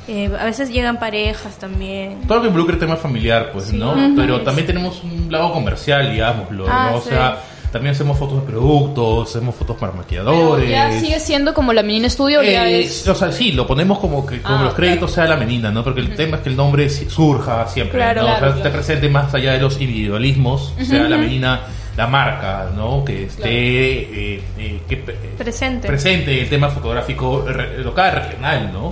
eh, 0.09 0.31
a 0.39 0.45
veces 0.45 0.71
llegan 0.71 0.99
parejas 0.99 1.57
también. 1.59 2.23
Todo 2.27 2.37
lo 2.39 2.43
que 2.43 2.49
involucra 2.49 2.75
el 2.75 2.81
tema 2.81 2.97
familiar, 2.97 3.51
pues, 3.53 3.73
¿no? 3.73 3.95
Pero 4.17 4.41
también 4.43 4.67
tenemos 4.67 5.03
un 5.05 5.27
lado 5.31 5.53
comercial, 5.53 6.11
digámoslo, 6.13 6.67
Ah, 6.69 6.89
¿no? 6.93 6.97
O 6.99 7.01
sí. 7.01 7.11
sea, 7.11 7.39
también 7.71 7.95
hacemos 7.95 8.19
fotos 8.19 8.45
de 8.45 8.51
productos, 8.51 9.31
hacemos 9.31 9.55
fotos 9.55 9.77
para 9.77 9.93
Pero 9.93 10.03
maquilladores. 10.03 10.69
ya 10.69 10.91
sigue 10.99 11.21
siendo 11.21 11.55
como 11.55 11.73
la 11.73 11.85
menina 11.85 12.09
estudio, 12.09 12.43
ya 12.43 12.69
Eh, 12.69 12.81
es. 12.81 13.07
O 13.07 13.15
sea, 13.15 13.31
sí, 13.31 13.53
lo 13.53 13.65
ponemos 13.67 14.01
como 14.01 14.27
que 14.27 14.43
como 14.43 14.59
Ah, 14.59 14.63
los 14.65 14.75
créditos 14.75 15.13
sea 15.13 15.27
la 15.27 15.37
menina, 15.37 15.71
¿no? 15.71 15.85
Porque 15.85 16.01
el 16.01 16.15
tema 16.17 16.39
es 16.39 16.43
que 16.43 16.49
el 16.49 16.57
nombre 16.57 16.89
surja 16.91 17.69
siempre, 17.69 17.99
Claro, 17.99 18.23
¿no? 18.23 18.27
claro, 18.27 18.37
o 18.39 18.41
sea, 18.41 18.49
claro. 18.49 18.57
esté 18.59 18.71
presente 18.71 19.09
más 19.09 19.33
allá 19.35 19.53
de 19.53 19.61
los 19.61 19.81
individualismos, 19.81 20.75
sea 20.83 21.05
la 21.09 21.17
menina, 21.17 21.61
la 21.97 22.07
marca, 22.09 22.71
¿no? 22.75 23.05
Que 23.05 23.25
esté 23.27 23.49
eh, 23.49 24.43
eh, 24.59 24.81
que, 24.89 24.97
Presente. 25.39 25.87
presente 25.87 26.41
el 26.41 26.49
tema 26.49 26.71
fotográfico 26.71 27.45
re- 27.47 27.79
local, 27.85 28.13
regional, 28.27 28.71
¿no? 28.73 28.91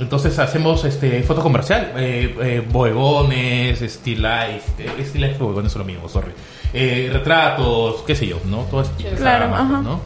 Entonces 0.00 0.38
hacemos 0.38 0.84
este 0.84 1.22
foto 1.22 1.42
comercial, 1.42 1.92
eh, 1.96 2.34
eh, 2.40 2.66
bodegones, 2.68 3.80
still 3.82 4.22
life, 4.22 4.62
eh, 4.78 4.90
still 5.04 5.20
life 5.22 5.36
y 5.36 5.42
bodegones 5.42 5.72
son 5.72 5.80
lo 5.80 5.86
mismo, 5.86 6.08
sorry. 6.08 6.32
Eh, 6.72 7.10
retratos, 7.12 8.02
qué 8.06 8.14
sé 8.16 8.26
yo, 8.26 8.38
¿no? 8.46 8.62
Todo 8.62 8.82
ese 8.82 8.92
tipo 8.92 9.10
de 9.10 9.16
Claro, 9.16 9.54
ajá. 9.54 9.64
¿no? 9.82 10.00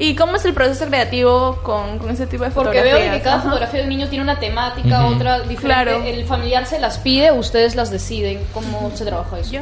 ¿Y 0.00 0.14
cómo 0.14 0.36
es 0.36 0.44
el 0.44 0.54
proceso 0.54 0.86
creativo 0.86 1.58
con, 1.64 1.98
con 1.98 2.10
ese 2.10 2.26
tipo 2.28 2.44
de 2.44 2.50
Porque 2.50 2.78
fotografías? 2.78 3.00
veo 3.08 3.12
que 3.18 3.20
cada 3.22 3.36
Ajá. 3.36 3.44
fotografía 3.46 3.80
de 3.80 3.84
un 3.84 3.88
niño 3.90 4.08
tiene 4.08 4.22
una 4.22 4.38
temática, 4.38 5.06
otra 5.06 5.40
diferente. 5.40 5.64
Claro. 5.66 6.02
El 6.04 6.24
familiar 6.24 6.66
se 6.66 6.78
las 6.78 6.98
pide, 6.98 7.32
ustedes 7.32 7.74
las 7.74 7.90
deciden. 7.90 8.38
¿Cómo 8.54 8.92
se 8.94 9.04
trabaja 9.04 9.40
eso? 9.40 9.52
Yo. 9.52 9.60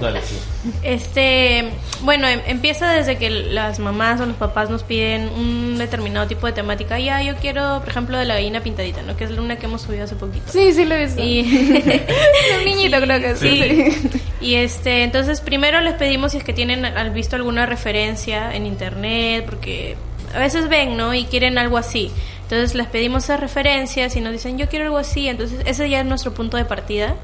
Dale, 0.00 0.20
sí. 0.22 0.36
Este, 0.82 1.70
bueno, 2.02 2.26
em- 2.28 2.40
empieza 2.46 2.90
desde 2.92 3.16
que 3.18 3.30
las 3.30 3.78
mamás 3.78 4.20
o 4.20 4.26
los 4.26 4.36
papás 4.36 4.70
nos 4.70 4.82
piden 4.82 5.28
un 5.30 5.78
determinado 5.78 6.26
tipo 6.26 6.46
de 6.46 6.52
temática. 6.52 6.98
Ya, 6.98 7.22
yo 7.22 7.36
quiero, 7.36 7.80
por 7.80 7.88
ejemplo, 7.88 8.18
de 8.18 8.24
la 8.24 8.34
gallina 8.34 8.60
pintadita, 8.62 9.02
¿no? 9.02 9.16
Que 9.16 9.24
es 9.24 9.30
una 9.32 9.56
que 9.56 9.66
hemos 9.66 9.82
subido 9.82 10.04
hace 10.04 10.16
poquito. 10.16 10.50
Sí, 10.50 10.72
sí 10.72 10.84
lo 10.84 10.94
he 10.94 11.04
visto. 11.06 11.22
Y, 11.22 11.40
un 12.58 12.64
niñito 12.64 13.00
creo 13.00 13.20
que 13.20 13.36
sí. 13.36 13.62
Sí. 13.62 13.90
sí. 14.10 14.20
Y 14.40 14.54
este, 14.56 15.02
entonces 15.02 15.40
primero 15.40 15.80
les 15.80 15.94
pedimos 15.94 16.32
si 16.32 16.38
es 16.38 16.44
que 16.44 16.52
tienen 16.52 16.84
al- 16.84 17.10
visto 17.10 17.36
alguna 17.36 17.66
referencia 17.66 18.54
en 18.54 18.66
internet, 18.66 19.44
porque 19.46 19.96
a 20.34 20.38
veces 20.38 20.68
ven, 20.68 20.96
¿no? 20.96 21.12
Y 21.14 21.24
quieren 21.24 21.58
algo 21.58 21.76
así. 21.76 22.10
Entonces 22.50 22.74
les 22.74 22.88
pedimos 22.88 23.22
esas 23.24 23.38
referencias 23.38 24.16
y 24.16 24.20
nos 24.20 24.32
dicen, 24.32 24.58
yo 24.58 24.68
quiero 24.68 24.86
algo 24.86 24.98
así. 24.98 25.28
Entonces 25.28 25.60
ese 25.66 25.88
ya 25.88 26.00
es 26.00 26.06
nuestro 26.06 26.34
punto 26.34 26.56
de 26.56 26.64
partida. 26.64 27.14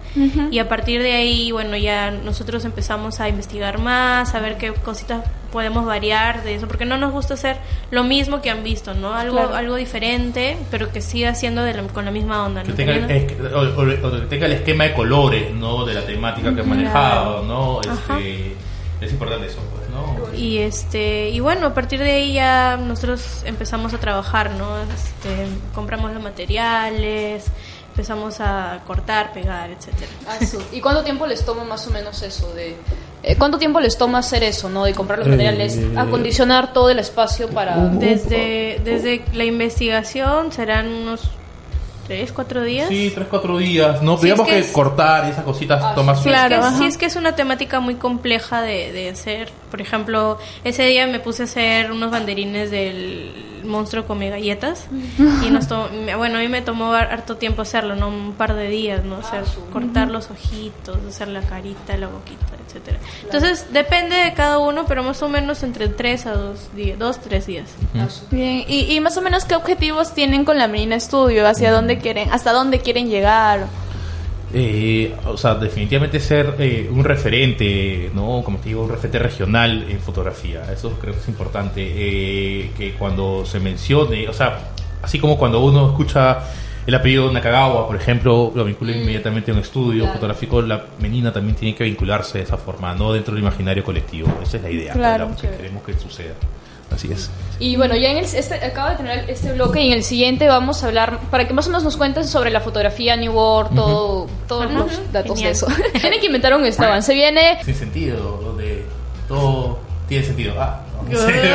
Y 0.52 0.60
a 0.60 0.68
partir 0.68 1.02
de 1.02 1.14
ahí, 1.14 1.50
bueno, 1.50 1.76
ya 1.76 2.12
nosotros 2.12 2.64
empezamos 2.64 3.18
a 3.18 3.28
investigar 3.28 3.78
más, 3.78 4.36
a 4.36 4.40
ver 4.40 4.56
qué 4.56 4.72
cositas 4.72 5.24
podemos 5.50 5.84
variar 5.84 6.44
de 6.44 6.54
eso, 6.54 6.68
porque 6.68 6.84
no 6.84 6.96
nos 6.96 7.10
gusta 7.12 7.34
hacer 7.34 7.56
lo 7.90 8.04
mismo 8.04 8.40
que 8.40 8.50
han 8.50 8.62
visto, 8.62 8.94
¿no? 8.94 9.14
Algo, 9.14 9.38
Claro. 9.38 9.54
algo 9.56 9.74
diferente, 9.76 10.56
pero 10.70 10.92
que 10.92 11.00
siga 11.00 11.34
siendo 11.34 11.62
de 11.64 11.74
la- 11.74 11.82
con 11.88 12.04
la 12.04 12.10
misma 12.12 12.44
onda, 12.44 12.62
que 12.62 12.68
¿no? 12.70 12.74
tenga, 12.74 12.94
el, 12.94 13.54
o, 13.54 13.60
o- 13.60 14.06
o 14.08 14.10
que 14.12 14.26
tenga 14.28 14.46
el 14.46 14.52
esquema 14.52 14.84
de 14.84 14.92
colores, 14.94 15.52
¿no? 15.54 15.84
De 15.84 15.94
la 15.94 16.02
temática 16.06 16.54
que 16.54 16.60
han 16.60 16.68
manejado, 16.68 17.42
¿no? 17.44 17.80
Este, 17.80 18.54
es 19.00 19.10
importante 19.12 19.46
eso, 19.46 19.58
pues, 19.74 19.85
¿no? 19.96 20.34
Y 20.36 20.58
este 20.58 21.30
y 21.30 21.40
bueno, 21.40 21.66
a 21.68 21.74
partir 21.74 22.00
de 22.00 22.12
ahí 22.12 22.34
ya 22.34 22.76
nosotros 22.76 23.42
empezamos 23.44 23.94
a 23.94 23.98
trabajar, 23.98 24.50
¿no? 24.52 24.78
Este, 24.80 25.46
compramos 25.74 26.12
los 26.12 26.22
materiales, 26.22 27.46
empezamos 27.90 28.40
a 28.40 28.80
cortar, 28.86 29.32
pegar, 29.32 29.70
etcétera. 29.70 30.10
Ah, 30.28 30.36
sí. 30.44 30.58
¿Y 30.72 30.80
cuánto 30.80 31.02
tiempo 31.02 31.26
les 31.26 31.44
toma 31.44 31.64
más 31.64 31.86
o 31.86 31.90
menos 31.90 32.22
eso 32.22 32.52
de 32.52 32.76
eh, 33.22 33.34
cuánto 33.36 33.58
tiempo 33.58 33.80
les 33.80 33.96
toma 33.98 34.18
hacer 34.18 34.44
eso, 34.44 34.68
no? 34.68 34.84
De 34.84 34.94
comprar 34.94 35.18
los 35.18 35.26
Eh, 35.26 35.30
materiales, 35.30 35.78
acondicionar 35.96 36.72
todo 36.72 36.90
el 36.90 36.98
espacio 36.98 37.48
para 37.48 37.76
Desde 37.88 38.80
desde 38.84 39.24
la 39.32 39.44
investigación 39.44 40.52
serán 40.52 40.86
unos 40.86 41.30
tres, 42.06 42.32
cuatro 42.32 42.62
días. 42.62 42.88
Sí, 42.88 43.10
tres, 43.14 43.26
cuatro 43.28 43.58
días, 43.58 44.02
¿no? 44.02 44.16
Sí, 44.16 44.24
Digamos 44.24 44.46
es 44.48 44.54
que 44.54 44.60
que, 44.60 44.66
es- 44.66 44.72
cortar 44.72 45.26
y 45.26 45.30
esas 45.30 45.44
cositas 45.44 45.82
Ah, 45.82 45.92
toma 45.94 46.14
sí, 46.14 46.24
claro. 46.28 46.54
Es 46.56 46.60
que- 46.60 46.66
ajá. 46.66 46.78
sí, 46.78 46.84
es 46.86 46.96
que 46.98 47.06
es 47.06 47.16
una 47.16 47.34
temática 47.36 47.80
muy 47.80 47.96
compleja 47.96 48.60
de, 48.62 48.92
de 48.92 49.10
hacer. 49.10 49.50
Por 49.70 49.80
ejemplo, 49.80 50.38
ese 50.64 50.84
día 50.84 51.06
me 51.06 51.18
puse 51.20 51.42
a 51.42 51.44
hacer 51.46 51.90
unos 51.92 52.10
banderines 52.10 52.70
del 52.70 53.32
monstruo 53.64 54.04
come 54.06 54.30
galletas. 54.30 54.86
y 55.46 55.50
nos 55.50 55.66
to- 55.66 55.88
bueno, 56.16 56.38
a 56.38 56.40
mí 56.40 56.48
me 56.48 56.62
tomó 56.62 56.92
har- 56.94 57.10
harto 57.12 57.36
tiempo 57.36 57.62
hacerlo, 57.62 57.96
¿no? 57.96 58.08
Un 58.08 58.32
par 58.34 58.54
de 58.54 58.68
días, 58.68 59.04
¿no? 59.04 59.16
Hacer, 59.16 59.42
cortar 59.72 60.08
los 60.08 60.30
ojitos, 60.30 60.96
hacer 61.08 61.28
la 61.28 61.40
carita, 61.40 61.96
la 61.96 62.06
boquita, 62.06 62.46
etcétera 62.66 62.98
Entonces, 63.24 63.72
depende 63.72 64.14
de 64.16 64.32
cada 64.34 64.58
uno, 64.58 64.84
pero 64.86 65.02
más 65.02 65.20
o 65.22 65.28
menos 65.28 65.62
entre 65.64 65.88
tres 65.88 66.26
a 66.26 66.32
dos 66.34 66.68
días, 66.74 66.98
dos, 66.98 67.18
tres 67.20 67.46
días. 67.46 67.68
Bien, 68.30 68.64
y, 68.68 68.92
y 68.94 69.00
más 69.00 69.16
o 69.16 69.22
menos 69.22 69.44
qué 69.44 69.54
objetivos 69.56 70.14
tienen 70.14 70.44
con 70.44 70.58
la 70.58 70.68
Menina 70.68 70.94
Estudio, 70.96 71.46
hacia 71.48 71.72
dónde 71.72 71.95
quieren, 71.98 72.30
hasta 72.30 72.52
dónde 72.52 72.80
quieren 72.80 73.08
llegar. 73.08 73.66
Eh, 74.54 75.12
o 75.26 75.36
sea, 75.36 75.56
definitivamente 75.56 76.20
ser 76.20 76.54
eh, 76.60 76.88
un 76.90 77.02
referente, 77.04 78.10
¿no? 78.14 78.42
Como 78.44 78.58
te 78.58 78.68
digo, 78.68 78.84
un 78.84 78.90
referente 78.90 79.18
regional 79.18 79.86
en 79.88 79.98
fotografía. 80.00 80.62
Eso 80.72 80.92
creo 81.00 81.14
que 81.14 81.20
es 81.20 81.28
importante. 81.28 81.82
eh, 81.84 82.70
que 82.78 82.92
cuando 82.94 83.44
se 83.44 83.58
mencione, 83.60 84.28
o 84.28 84.32
sea, 84.32 84.58
así 85.02 85.18
como 85.18 85.36
cuando 85.36 85.60
uno 85.60 85.88
escucha 85.90 86.38
el 86.86 86.94
apellido 86.94 87.30
Nakagawa, 87.32 87.86
por 87.88 87.96
ejemplo, 87.96 88.52
lo 88.54 88.64
vincula 88.64 88.92
inmediatamente 88.92 89.50
a 89.50 89.54
un 89.54 89.60
estudio 89.60 90.02
Claro. 90.04 90.14
fotográfico, 90.14 90.62
la 90.62 90.84
menina 91.00 91.32
también 91.32 91.56
tiene 91.56 91.74
que 91.74 91.82
vincularse 91.82 92.38
de 92.38 92.44
esa 92.44 92.56
forma, 92.56 92.94
no 92.94 93.12
dentro 93.12 93.34
del 93.34 93.42
imaginario 93.42 93.82
colectivo. 93.82 94.28
Esa 94.42 94.58
es 94.58 94.62
la 94.62 94.70
idea 94.70 94.92
Claro. 94.92 95.30
que 95.40 95.48
queremos 95.48 95.82
que 95.82 95.94
suceda. 95.94 96.34
Así 96.94 97.10
es. 97.12 97.30
Y 97.58 97.76
bueno, 97.76 97.96
ya 97.96 98.10
en 98.10 98.18
el, 98.18 98.24
este, 98.24 98.54
acabo 98.54 98.90
de 98.90 98.96
tener 98.96 99.30
este 99.30 99.52
bloque 99.52 99.80
y 99.82 99.88
en 99.88 99.94
el 99.94 100.04
siguiente 100.04 100.46
vamos 100.46 100.82
a 100.82 100.86
hablar, 100.86 101.18
para 101.30 101.46
que 101.48 101.54
más 101.54 101.66
o 101.66 101.70
menos 101.70 101.84
nos 101.84 101.96
cuenten 101.96 102.26
sobre 102.26 102.50
la 102.50 102.60
fotografía 102.60 103.16
New 103.16 103.32
World, 103.32 103.74
todo, 103.74 104.26
todos 104.46 104.70
los 104.70 105.12
datos 105.12 105.32
Genial. 105.38 105.44
de 105.44 105.50
eso. 105.52 105.66
Tienen 106.00 106.20
que 106.20 106.26
inventar 106.26 106.54
un 106.54 106.64
eslogan. 106.64 107.02
Se 107.02 107.14
viene 107.14 107.58
Sin 107.64 107.74
sentido, 107.74 108.40
donde 108.42 108.84
todo 109.26 109.78
tiene 110.08 110.24
sentido. 110.24 110.54
Ah, 110.60 110.80
no 111.08 111.18
sé. 111.18 111.54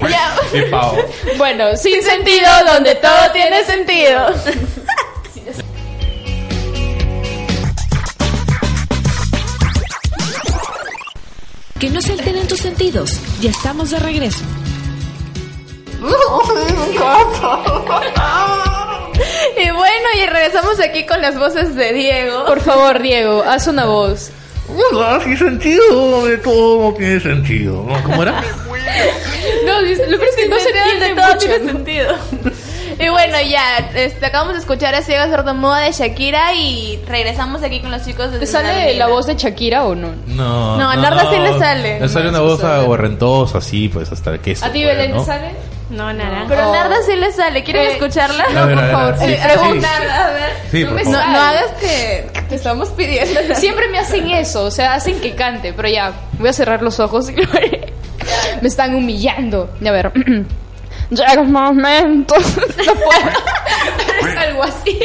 Bueno, 1.36 1.76
Sin 1.76 2.02
sentido, 2.02 2.48
donde 2.66 2.94
todo 2.96 3.30
tiene 3.32 3.64
sentido. 3.64 4.26
Que 11.80 11.88
no 11.88 12.02
se 12.02 12.12
alteren 12.12 12.46
tus 12.46 12.58
sentidos. 12.60 13.18
Ya 13.40 13.50
estamos 13.50 13.90
de 13.90 13.98
regreso. 13.98 14.44
Y 19.56 19.70
bueno, 19.70 20.08
y 20.16 20.26
regresamos 20.26 20.78
aquí 20.80 21.06
con 21.06 21.20
las 21.22 21.38
voces 21.38 21.74
de 21.74 21.92
Diego. 21.94 22.44
Por 22.44 22.60
favor, 22.60 23.00
Diego, 23.00 23.42
haz 23.42 23.66
una 23.66 23.86
voz. 23.86 24.30
Hola, 24.92 25.20
sin 25.24 25.36
sentido, 25.38 25.82
donde 25.92 26.36
todo 26.38 26.94
tiene 26.94 27.18
sentido. 27.20 27.84
¿no? 27.88 28.02
¿Cómo 28.04 28.22
era? 28.22 28.42
No, 29.64 29.80
lo 29.80 29.86
es 29.86 29.98
que 30.36 30.48
no 30.48 30.58
se 30.58 30.68
entiende 30.70 31.08
donde 31.08 31.14
todo 31.14 31.34
mucho, 31.34 31.38
tiene 31.38 31.58
¿no? 31.58 31.72
sentido. 31.72 32.18
Y 33.00 33.08
bueno, 33.08 33.36
ya, 33.40 33.78
este, 33.94 34.26
acabamos 34.26 34.52
de 34.54 34.60
escuchar 34.60 34.94
a 34.94 35.02
Ciego 35.02 35.24
Sordomuda 35.34 35.78
de 35.78 35.92
Shakira 35.92 36.52
y 36.54 37.00
regresamos 37.06 37.62
aquí 37.62 37.80
con 37.80 37.90
los 37.90 38.04
chicos 38.04 38.30
de 38.32 38.38
¿Te 38.38 38.46
sale 38.46 38.94
la 38.94 39.06
voz 39.08 39.26
de 39.26 39.36
Shakira 39.36 39.84
o 39.84 39.94
no? 39.94 40.12
No, 40.26 40.76
No, 40.76 40.90
a 40.90 40.96
Narda 40.96 41.30
sí 41.30 41.38
le 41.38 41.58
sale. 41.58 42.00
Le 42.00 42.08
sale 42.08 42.28
una 42.28 42.40
voz 42.40 42.62
aguarrentosa, 42.62 43.58
así, 43.58 43.88
pues 43.88 44.12
hasta 44.12 44.36
que 44.38 44.54
¿A 44.60 44.70
ti, 44.70 44.84
Belén, 44.84 45.12
te 45.12 45.24
sale? 45.24 45.52
No, 45.88 46.12
naranja. 46.12 46.44
Pero 46.48 46.68
Oh. 46.68 46.72
Narda 46.72 46.96
sí 47.04 47.16
le 47.16 47.32
sale. 47.32 47.64
¿Quieren 47.64 47.82
Eh, 47.88 47.92
escucharla? 47.94 48.44
A 48.44 48.62
a 48.62 48.66
ver, 48.66 48.78
a 48.78 49.06
ver, 49.06 49.18
sí, 49.18 49.24
sí, 49.26 49.36
pregunta, 49.42 49.88
sí. 49.98 50.06
a 50.08 50.30
ver. 50.30 50.50
Sí, 50.70 50.80
No 50.84 50.86
por 50.90 50.96
me 50.96 51.04
favor. 51.04 51.18
No, 51.26 51.32
no 51.32 51.40
hagas 51.40 51.70
que 51.80 52.30
te 52.48 52.54
estamos 52.54 52.88
pidiendo. 52.90 53.40
Siempre 53.56 53.88
me 53.88 53.98
hacen 53.98 54.30
eso, 54.30 54.64
o 54.64 54.70
sea, 54.70 54.94
hacen 54.94 55.20
que 55.20 55.34
cante, 55.34 55.72
pero 55.72 55.88
ya, 55.88 56.12
voy 56.38 56.48
a 56.50 56.52
cerrar 56.52 56.82
los 56.82 57.00
ojos 57.00 57.28
y 57.30 57.34
lo 57.36 57.50
haré. 57.50 57.92
Me 58.60 58.68
están 58.68 58.94
humillando. 58.94 59.70
A 59.84 59.90
ver. 59.90 60.12
Llega 61.10 61.40
un 61.40 61.52
momento. 61.52 62.34
No 62.36 62.94
puedo. 62.94 64.30
Es 64.30 64.36
algo 64.36 64.62
así. 64.62 64.98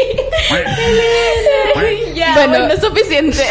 ya, 2.16 2.34
Bueno. 2.36 2.50
bueno, 2.60 2.74
es 2.74 2.82
suficiente. 2.82 3.44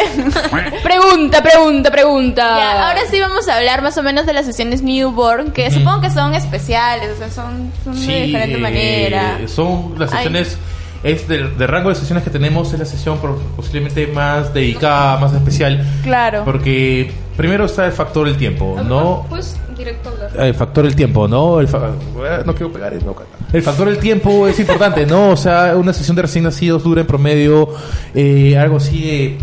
Pregunta, 0.83 1.43
pregunta, 1.43 1.91
pregunta. 1.91 2.43
Ya, 2.43 2.89
ahora 2.89 3.01
sí 3.11 3.19
vamos 3.21 3.49
a 3.49 3.57
hablar 3.57 3.83
más 3.83 3.97
o 3.99 4.03
menos 4.03 4.27
de 4.27 4.33
las 4.33 4.47
sesiones 4.47 4.83
newborn, 4.83 5.53
que 5.53 5.71
supongo 5.71 6.03
que 6.03 6.11
son 6.11 6.35
especiales, 6.35 7.11
o 7.15 7.19
sea, 7.19 7.31
son, 7.31 7.73
son 7.83 7.95
de 8.07 8.23
diferente 8.23 8.57
eh, 8.57 8.61
manera. 8.61 9.39
Son 9.47 9.95
las 9.99 10.13
Ay. 10.13 10.19
sesiones, 10.19 10.59
es 11.03 11.29
del 11.29 11.57
de 11.59 11.67
rango 11.67 11.89
de 11.89 11.95
sesiones 11.97 12.25
que 12.25 12.31
tenemos, 12.31 12.73
es 12.73 12.79
la 12.79 12.87
sesión 12.87 13.19
posiblemente 13.57 14.07
más 14.07 14.53
dedicada, 14.55 15.19
más 15.19 15.33
especial. 15.35 15.85
Claro. 16.03 16.43
Porque 16.45 17.13
primero 17.37 17.65
está 17.65 17.87
el 17.87 17.93
factor 17.93 18.27
del 18.27 18.37
tiempo, 18.37 18.81
¿no? 18.85 19.27
Pues 19.29 19.57
directo. 19.77 20.15
El 20.39 20.55
factor 20.55 20.85
del 20.85 20.97
tiempo, 20.97 21.29
¿no? 21.29 21.61
El 21.61 21.69
fa- 21.69 21.89
eh, 21.91 22.43
no 22.45 22.55
quiero 22.55 22.73
pegar 22.73 22.93
eso. 22.93 23.15
El 23.53 23.63
factor 23.63 23.87
del 23.89 23.99
tiempo 23.99 24.49
es 24.49 24.59
importante, 24.59 25.07
¿no? 25.07 25.31
O 25.31 25.37
sea, 25.37 25.77
una 25.77 25.93
sesión 25.93 26.17
de 26.17 26.23
recién 26.23 26.45
nacidos 26.45 26.83
dura 26.83 27.03
en 27.03 27.07
promedio 27.07 27.69
eh, 28.15 28.57
algo 28.59 28.79
así 28.79 29.01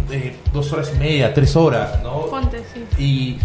de 0.09 0.17
eh, 0.17 0.35
dos 0.53 0.71
horas 0.73 0.91
y 0.95 0.99
media, 0.99 1.33
tres 1.33 1.55
horas, 1.55 1.99
¿no? 2.03 2.25
Ponte, 2.27 2.59
sí. 2.73 3.03
y 3.03 3.37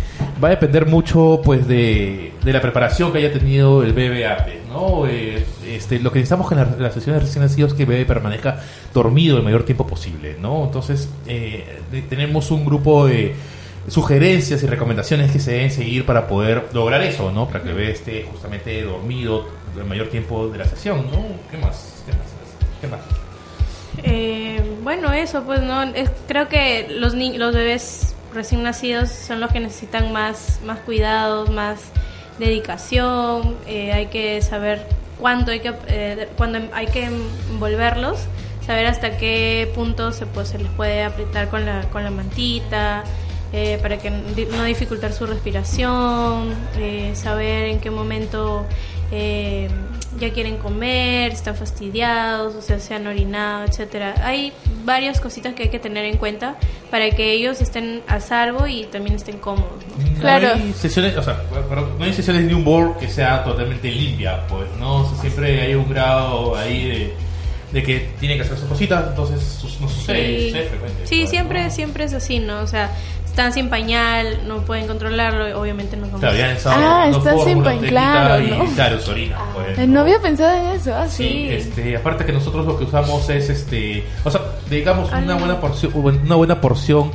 va 0.42 0.48
a 0.48 0.50
depender 0.50 0.86
mucho 0.86 1.40
pues 1.44 1.66
de, 1.68 2.32
de 2.44 2.52
la 2.52 2.60
preparación 2.60 3.12
que 3.12 3.18
haya 3.18 3.32
tenido 3.32 3.82
el 3.84 3.92
bebé 3.92 4.26
antes, 4.26 4.54
¿no? 4.68 5.06
Eh, 5.06 5.44
este, 5.68 6.00
lo 6.00 6.10
que 6.10 6.18
necesitamos 6.18 6.50
en 6.52 6.58
la- 6.58 6.76
las 6.78 6.94
sesiones 6.94 7.20
de 7.22 7.26
recién 7.26 7.44
nacidos 7.44 7.70
es 7.72 7.76
que 7.76 7.84
el 7.84 7.88
bebé 7.88 8.04
permanezca 8.04 8.60
dormido 8.92 9.36
el 9.36 9.42
mayor 9.44 9.62
tiempo 9.62 9.86
posible, 9.86 10.36
¿no? 10.42 10.64
Entonces 10.64 11.08
eh, 11.28 11.78
de- 11.92 12.02
tenemos 12.02 12.50
un 12.50 12.64
grupo 12.64 13.06
de 13.06 13.34
sugerencias 13.88 14.62
y 14.62 14.66
recomendaciones 14.66 15.30
que 15.30 15.38
se 15.38 15.52
deben 15.52 15.70
seguir 15.70 16.06
para 16.06 16.26
poder 16.26 16.68
lograr 16.72 17.02
eso, 17.02 17.30
¿no? 17.30 17.46
Para 17.46 17.62
que 17.62 17.70
el 17.70 17.74
bebé 17.74 17.92
esté 17.92 18.26
justamente 18.30 18.82
dormido 18.82 19.48
el 19.76 19.84
mayor 19.84 20.08
tiempo 20.08 20.48
de 20.48 20.58
la 20.58 20.64
sesión, 20.64 21.06
¿no? 21.10 21.24
¿Qué 21.50 21.58
más? 21.58 22.02
¿Qué 22.80 22.88
más? 22.88 23.00
Eh, 24.02 24.60
bueno, 24.82 25.12
eso, 25.12 25.42
pues 25.44 25.60
no, 25.62 25.82
creo 26.28 26.48
que 26.48 26.86
los 26.90 27.14
ni 27.14 27.38
los 27.38 27.54
bebés 27.54 28.14
recién 28.34 28.62
nacidos 28.62 29.10
son 29.10 29.40
los 29.40 29.50
que 29.50 29.60
necesitan 29.60 30.12
más, 30.12 30.60
más 30.64 30.78
cuidados, 30.80 31.50
más 31.50 31.80
dedicación. 32.38 33.56
eh, 33.66 33.92
hay 33.92 34.06
que 34.06 34.42
saber 34.42 34.86
cuánto 35.18 35.50
hay 35.50 35.60
que, 35.60 35.74
eh, 35.88 36.28
cuándo 36.36 36.58
hay 36.72 36.86
que 36.86 37.04
envolverlos, 37.04 38.18
saber 38.66 38.86
hasta 38.86 39.16
qué 39.16 39.70
punto 39.74 40.12
se, 40.12 40.26
pues, 40.26 40.48
se 40.48 40.58
les 40.58 40.70
puede 40.72 41.02
apretar 41.02 41.48
con 41.48 41.64
la, 41.64 41.82
con 41.90 42.04
la 42.04 42.10
mantita. 42.10 43.04
Eh, 43.52 43.78
para 43.80 43.98
que 43.98 44.10
no 44.10 44.64
dificultar 44.64 45.12
su 45.12 45.26
respiración, 45.26 46.54
eh, 46.78 47.12
saber 47.14 47.68
en 47.68 47.80
qué 47.80 47.90
momento 47.90 48.66
eh, 49.12 49.68
ya 50.18 50.32
quieren 50.32 50.56
comer, 50.56 51.32
están 51.32 51.54
fastidiados, 51.54 52.54
o 52.54 52.62
sea, 52.62 52.80
se 52.80 52.94
han 52.94 53.06
orinado, 53.06 53.64
etcétera. 53.64 54.14
Hay 54.24 54.52
varias 54.84 55.20
cositas 55.20 55.54
que 55.54 55.64
hay 55.64 55.68
que 55.68 55.78
tener 55.78 56.04
en 56.06 56.16
cuenta 56.16 56.56
para 56.90 57.10
que 57.10 57.32
ellos 57.32 57.60
estén 57.60 58.02
a 58.08 58.20
salvo 58.20 58.66
y 58.66 58.84
también 58.84 59.16
estén 59.16 59.38
cómodos. 59.38 59.84
¿no? 59.86 60.20
Claro. 60.20 60.56
No 60.56 60.64
hay 60.64 60.72
sesiones, 60.72 61.16
o 61.16 61.22
sea, 61.22 61.42
pero 61.68 61.94
no 61.98 62.04
hay 62.04 62.12
sesiones 62.12 62.48
de 62.48 62.54
un 62.54 62.64
board 62.64 62.98
que 62.98 63.08
sea 63.08 63.44
totalmente 63.44 63.90
limpia, 63.90 64.46
pues, 64.48 64.68
¿no? 64.80 65.02
O 65.02 65.08
sea, 65.08 65.20
siempre 65.20 65.60
hay 65.60 65.74
un 65.74 65.88
grado 65.88 66.56
ahí 66.56 66.88
de, 66.88 67.14
de 67.73 67.82
que 67.82 68.08
tiene 68.18 68.36
que 68.36 68.42
hacer 68.42 68.56
sus 68.56 68.68
cositas, 68.68 69.08
entonces 69.08 69.58
no 69.80 69.88
sucede, 69.88 70.38
Sí, 70.38 70.47
sucede 70.47 70.68
frecuente. 70.68 71.06
Sí, 71.06 71.18
pues, 71.21 71.30
siempre, 71.30 71.64
¿no? 71.64 71.71
siempre 71.71 72.04
es 72.04 72.14
así, 72.14 72.38
¿no? 72.38 72.60
O 72.60 72.66
sea, 72.66 72.90
están 73.36 73.52
sin 73.52 73.68
pañal, 73.68 74.40
no 74.49 74.62
pueden 74.62 74.86
controlarlo, 74.86 75.60
obviamente 75.60 75.94
no 75.94 76.06
vamos 76.06 76.20
Claro, 76.20 76.36
ya 76.38 76.44
han 76.46 76.56
estado 76.56 76.76
Ah, 76.78 77.08
están 77.10 77.22
sin 77.22 77.32
fórmulas 77.36 77.75
pañ- 77.75 77.80
técnicas 77.80 77.90
claro, 77.90 78.42
y 78.42 78.46
¿no? 78.50 78.64
claro, 78.75 78.99
orina, 79.10 79.36
pues, 79.54 79.78
Eh, 79.78 79.86
No 79.86 80.00
había 80.00 80.18
pensado 80.22 80.56
en 80.56 80.66
eso, 80.80 80.94
ah, 80.96 81.06
Sí, 81.06 81.28
sí. 81.28 81.49
este, 81.50 81.96
aparte 81.99 82.25
que 82.25 82.32
nosotros 82.32 82.64
lo 82.64 82.78
que 82.78 82.84
usamos 82.84 83.28
es 83.28 83.50
este, 83.50 84.06
o 84.25 84.30
sea, 84.30 84.40
dedicamos 84.70 85.10
Ah, 85.12 85.20
una 85.22 85.34
buena 85.34 85.60
porción, 85.60 85.92
una 85.94 86.34
buena 86.34 86.60
porción 86.62 87.10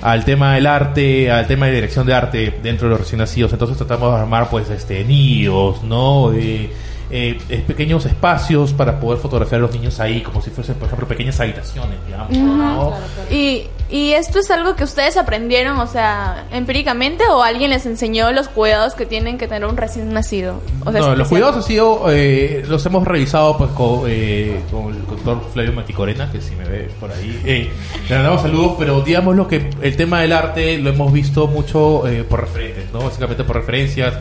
al 0.00 0.24
tema 0.24 0.54
del 0.54 0.66
arte, 0.68 1.32
al 1.32 1.48
tema 1.48 1.66
de 1.66 1.72
dirección 1.72 2.06
de 2.06 2.14
arte 2.14 2.60
dentro 2.62 2.86
de 2.86 2.90
los 2.92 3.00
recién 3.00 3.18
nacidos. 3.18 3.52
Entonces 3.52 3.76
tratamos 3.76 4.14
de 4.14 4.20
armar 4.20 4.48
pues 4.50 4.70
este 4.70 5.02
nidos, 5.02 5.82
¿no? 5.82 6.32
Eh, 6.34 6.70
eh, 7.10 7.38
eh, 7.48 7.64
pequeños 7.66 8.06
espacios 8.06 8.72
para 8.72 8.98
poder 8.98 9.18
fotografiar 9.20 9.58
a 9.60 9.62
los 9.62 9.72
niños 9.72 10.00
ahí, 10.00 10.20
como 10.22 10.40
si 10.40 10.50
fuesen, 10.50 10.74
por 10.76 10.86
ejemplo, 10.86 11.06
pequeñas 11.06 11.38
habitaciones, 11.40 11.96
digamos, 12.06 12.30
¿no? 12.30 12.92
Y, 13.30 13.66
y 13.90 14.12
esto 14.12 14.38
es 14.38 14.50
algo 14.50 14.76
que 14.76 14.84
ustedes 14.84 15.16
aprendieron, 15.16 15.78
o 15.78 15.86
sea, 15.86 16.46
empíricamente 16.52 17.24
o 17.28 17.42
alguien 17.42 17.70
les 17.70 17.86
enseñó 17.86 18.32
los 18.32 18.48
cuidados 18.48 18.94
que 18.94 19.06
tienen 19.06 19.38
que 19.38 19.46
tener 19.46 19.68
un 19.68 19.76
recién 19.76 20.12
nacido. 20.12 20.60
O 20.84 20.92
sea, 20.92 21.00
no, 21.00 21.14
los 21.14 21.28
cuidados 21.28 21.56
han 21.56 21.62
sido, 21.62 22.04
eh, 22.10 22.64
los 22.68 22.84
hemos 22.86 23.06
revisado 23.06 23.56
pues 23.56 23.70
con, 23.70 24.04
eh, 24.06 24.60
con 24.70 24.94
el 24.94 25.06
doctor 25.06 25.40
Flavio 25.52 25.72
Maticorena, 25.72 26.30
que 26.30 26.40
si 26.40 26.54
me 26.56 26.64
ve 26.64 26.90
por 26.98 27.12
ahí, 27.12 27.40
eh, 27.44 27.70
le 28.08 28.14
mandamos 28.14 28.42
saludos, 28.42 28.76
pero 28.78 29.00
digamos 29.02 29.36
lo 29.36 29.46
que 29.48 29.70
el 29.80 29.96
tema 29.96 30.20
del 30.20 30.32
arte 30.32 30.78
lo 30.78 30.90
hemos 30.90 31.12
visto 31.12 31.46
mucho 31.46 32.06
eh, 32.08 32.24
por 32.24 32.40
referentes, 32.40 32.92
¿no? 32.92 33.00
Básicamente 33.00 33.44
por 33.44 33.56
referencias, 33.56 34.14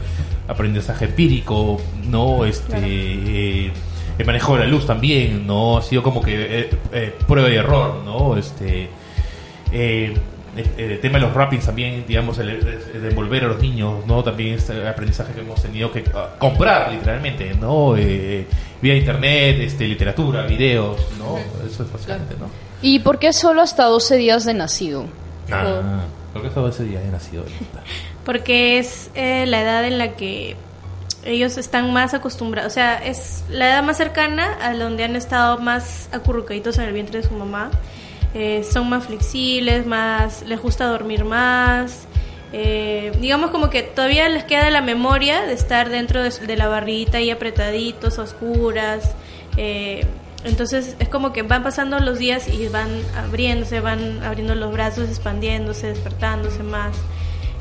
aprendizaje 0.47 1.05
empírico, 1.05 1.79
¿no? 2.09 2.45
Este, 2.45 2.77
eh, 2.77 3.71
el 4.17 4.25
manejo 4.25 4.55
de 4.55 4.61
la 4.61 4.67
luz 4.67 4.85
también, 4.85 5.47
¿no? 5.47 5.77
Ha 5.77 5.81
sido 5.81 6.03
como 6.03 6.21
que 6.21 6.33
eh, 6.35 6.69
eh, 6.91 7.15
prueba 7.27 7.49
y 7.49 7.55
error, 7.55 8.01
¿no? 8.05 8.37
Este, 8.37 8.89
eh, 9.73 10.13
el, 10.55 10.91
el 10.91 10.99
tema 10.99 11.17
de 11.17 11.25
los 11.25 11.33
rappings 11.33 11.65
también, 11.65 12.05
digamos, 12.07 12.37
el, 12.37 12.49
el 12.49 13.01
de 13.01 13.09
envolver 13.09 13.45
a 13.45 13.47
los 13.47 13.61
niños, 13.61 14.05
¿no? 14.05 14.23
También 14.23 14.55
este 14.55 14.87
aprendizaje 14.87 15.33
que 15.33 15.41
hemos 15.41 15.61
tenido 15.61 15.91
que 15.91 16.03
ah, 16.13 16.35
comprar, 16.37 16.91
literalmente, 16.91 17.53
¿no? 17.55 17.97
Eh, 17.97 18.45
vía 18.81 18.95
internet, 18.95 19.57
este, 19.59 19.87
literatura, 19.87 20.43
videos, 20.43 20.99
¿no? 21.17 21.37
Eso 21.65 21.83
es 21.83 21.91
básicamente, 21.91 22.35
¿no? 22.39 22.47
¿Y 22.81 22.99
por 22.99 23.17
qué 23.17 23.33
solo 23.33 23.61
hasta 23.61 23.85
12 23.85 24.17
días 24.17 24.45
de 24.45 24.53
nacido? 24.53 25.05
Ah, 25.51 26.03
creo 26.31 26.43
que 26.43 26.49
todo 26.49 26.69
ese 26.69 26.83
día 26.83 27.01
he 27.01 27.07
nacido 27.07 27.43
porque 28.25 28.79
es 28.79 29.09
eh, 29.13 29.45
la 29.45 29.61
edad 29.61 29.85
en 29.85 29.97
la 29.97 30.13
que 30.13 30.55
ellos 31.25 31.57
están 31.57 31.93
más 31.93 32.13
acostumbrados, 32.13 32.71
o 32.71 32.73
sea, 32.73 33.03
es 33.03 33.43
la 33.49 33.67
edad 33.67 33.83
más 33.83 33.97
cercana 33.97 34.57
a 34.61 34.73
donde 34.73 35.03
han 35.03 35.15
estado 35.15 35.57
más 35.57 36.09
acurrucaditos 36.11 36.77
en 36.77 36.85
el 36.85 36.93
vientre 36.93 37.21
de 37.21 37.27
su 37.27 37.33
mamá. 37.33 37.71
Eh, 38.33 38.63
son 38.63 38.89
más 38.89 39.05
flexibles, 39.05 39.85
más 39.85 40.43
les 40.43 40.61
gusta 40.61 40.87
dormir 40.87 41.23
más. 41.23 42.07
Eh, 42.51 43.11
digamos 43.19 43.51
como 43.51 43.69
que 43.69 43.81
todavía 43.81 44.29
les 44.29 44.43
queda 44.43 44.69
la 44.69 44.81
memoria 44.81 45.41
de 45.41 45.53
estar 45.53 45.89
dentro 45.89 46.23
de, 46.23 46.57
la 46.57 46.67
barriguita 46.67 47.21
y 47.21 47.29
apretaditos, 47.29 48.17
oscuras. 48.17 49.11
Eh, 49.57 50.05
entonces 50.43 50.95
es 50.99 51.09
como 51.09 51.31
que 51.31 51.43
van 51.43 51.63
pasando 51.63 51.99
los 51.99 52.19
días 52.19 52.47
y 52.47 52.67
van 52.67 52.89
abriéndose, 53.15 53.79
van 53.79 54.23
abriendo 54.23 54.55
los 54.55 54.73
brazos, 54.73 55.09
expandiéndose, 55.09 55.87
despertándose 55.87 56.63
más. 56.63 56.95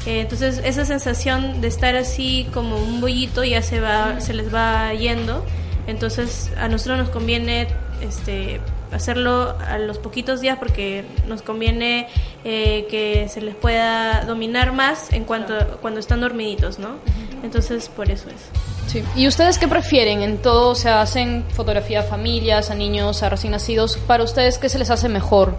Entonces 0.04 0.60
esa 0.64 0.84
sensación 0.84 1.60
de 1.60 1.68
estar 1.68 1.94
así 1.94 2.48
como 2.52 2.76
un 2.76 3.00
bollito 3.00 3.44
ya 3.44 3.62
se 3.62 3.80
se 4.18 4.34
les 4.34 4.52
va 4.52 4.92
yendo. 4.94 5.44
Entonces 5.86 6.50
a 6.56 6.66
nosotros 6.66 6.98
nos 6.98 7.10
conviene 7.10 7.68
este 8.00 8.60
hacerlo 8.92 9.56
a 9.58 9.78
los 9.78 9.98
poquitos 9.98 10.40
días 10.40 10.58
porque 10.58 11.04
nos 11.26 11.42
conviene 11.42 12.08
eh, 12.44 12.86
que 12.90 13.28
se 13.28 13.40
les 13.40 13.54
pueda 13.54 14.24
dominar 14.24 14.72
más 14.72 15.12
en 15.12 15.24
cuanto 15.24 15.54
cuando 15.80 16.00
están 16.00 16.20
dormiditos, 16.20 16.78
¿no? 16.78 16.96
Entonces 17.42 17.88
por 17.88 18.10
eso 18.10 18.28
es. 18.28 18.90
Sí. 18.90 19.02
¿Y 19.16 19.26
ustedes 19.26 19.58
qué 19.58 19.68
prefieren 19.68 20.22
en 20.22 20.38
todo? 20.38 20.70
O 20.70 20.74
sea, 20.74 21.00
hacen 21.00 21.44
fotografía 21.54 22.00
a 22.00 22.02
familias, 22.02 22.70
a 22.70 22.74
niños, 22.74 23.22
a 23.22 23.28
recién 23.28 23.52
nacidos. 23.52 23.96
Para 23.96 24.24
ustedes, 24.24 24.58
¿qué 24.58 24.68
se 24.68 24.78
les 24.78 24.90
hace 24.90 25.08
mejor? 25.08 25.56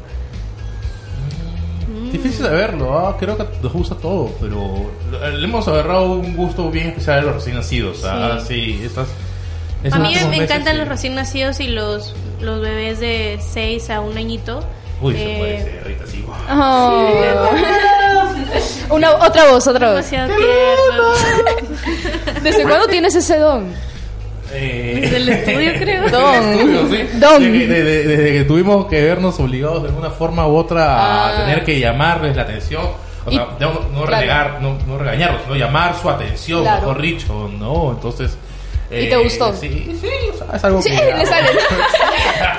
Difícil 2.12 2.43
de 2.43 2.52
verlo, 2.52 2.96
ah, 2.96 3.17
creo 3.17 3.36
que 3.36 3.43
nos 3.63 3.74
gusta 3.74 3.96
todo, 3.96 4.30
pero 4.39 4.91
le 5.36 5.43
hemos 5.43 5.67
agarrado 5.67 6.12
un 6.12 6.36
gusto 6.36 6.69
bien 6.69 6.89
especial 6.89 7.19
a 7.19 7.22
los 7.24 7.36
recién 7.36 7.56
nacidos. 7.56 8.04
Ah, 8.04 8.39
sí, 8.39 8.80
estas. 8.84 9.08
A 9.91 10.00
mí 10.00 10.13
me 10.15 10.26
meses, 10.28 10.41
encantan 10.43 10.74
sí. 10.74 10.80
los 10.80 10.88
recién 10.88 11.15
nacidos 11.15 11.60
y 11.60 11.67
los, 11.67 12.15
los 12.41 12.62
bebés 12.62 13.00
de 13.00 13.39
6 13.41 13.89
a 13.89 14.02
un 14.02 14.17
añito. 14.17 14.62
Uy, 15.02 15.13
se 15.15 15.24
Eh, 15.34 15.38
puede 15.38 15.63
ser, 15.63 15.84
Rita, 15.88 16.08
sí. 16.08 16.26
guau. 16.26 16.39
Una, 18.89 19.12
otra 19.15 19.52
voz, 19.52 19.67
otra 19.67 19.93
voz. 19.93 20.10
demasiado. 20.10 20.34
¿Desde 22.43 22.63
cuándo 22.63 22.88
tienes 22.88 23.15
ese 23.15 23.38
don? 23.38 23.67
Eh, 24.54 25.00
Desde 25.02 25.17
el 25.17 25.30
estudio, 25.30 25.72
creo. 25.80 26.06
Estudio, 26.06 26.88
sí. 26.89 27.17
Don. 27.19 27.41
Desde, 27.41 27.60
que- 27.60 27.67
desde- 27.67 28.04
desde 28.08 28.34
que 28.34 28.43
tuvimos 28.46 28.86
que 28.86 29.02
vernos 29.02 29.39
obligados 29.39 29.84
de 29.84 29.89
alguna 29.89 30.12
forma 30.12 30.48
u 30.48 30.56
otra 30.56 30.96
a 30.96 31.28
Ah. 31.30 31.36
tener 31.46 31.63
que 31.63 31.80
llamarles 31.80 32.36
la 32.36 32.43
atención. 32.43 32.84
O 33.26 33.32
Y- 33.32 33.36
sea, 33.36 33.48
no, 33.60 33.74
no 33.93 34.06
claro. 34.06 34.08
renegar, 34.08 34.62
no, 34.62 34.78
no 34.86 34.98
regañarlos, 34.98 35.41
sino 35.43 35.56
llamar 35.56 35.96
su 36.00 36.10
atención, 36.10 36.62
Claro. 36.62 36.82
mejor 36.82 37.02
dicho, 37.02 37.50
¿no? 37.58 37.91
Entonces... 37.91 38.38
¿Y 39.02 39.10
te 39.10 39.18
gustó? 39.18 39.54
Sí, 39.56 39.88
sí, 40.02 40.08
es 40.54 40.64
algo 40.64 40.82
Sí, 40.82 40.90
que... 40.90 40.96
le 40.96 41.26
sale. 41.26 41.48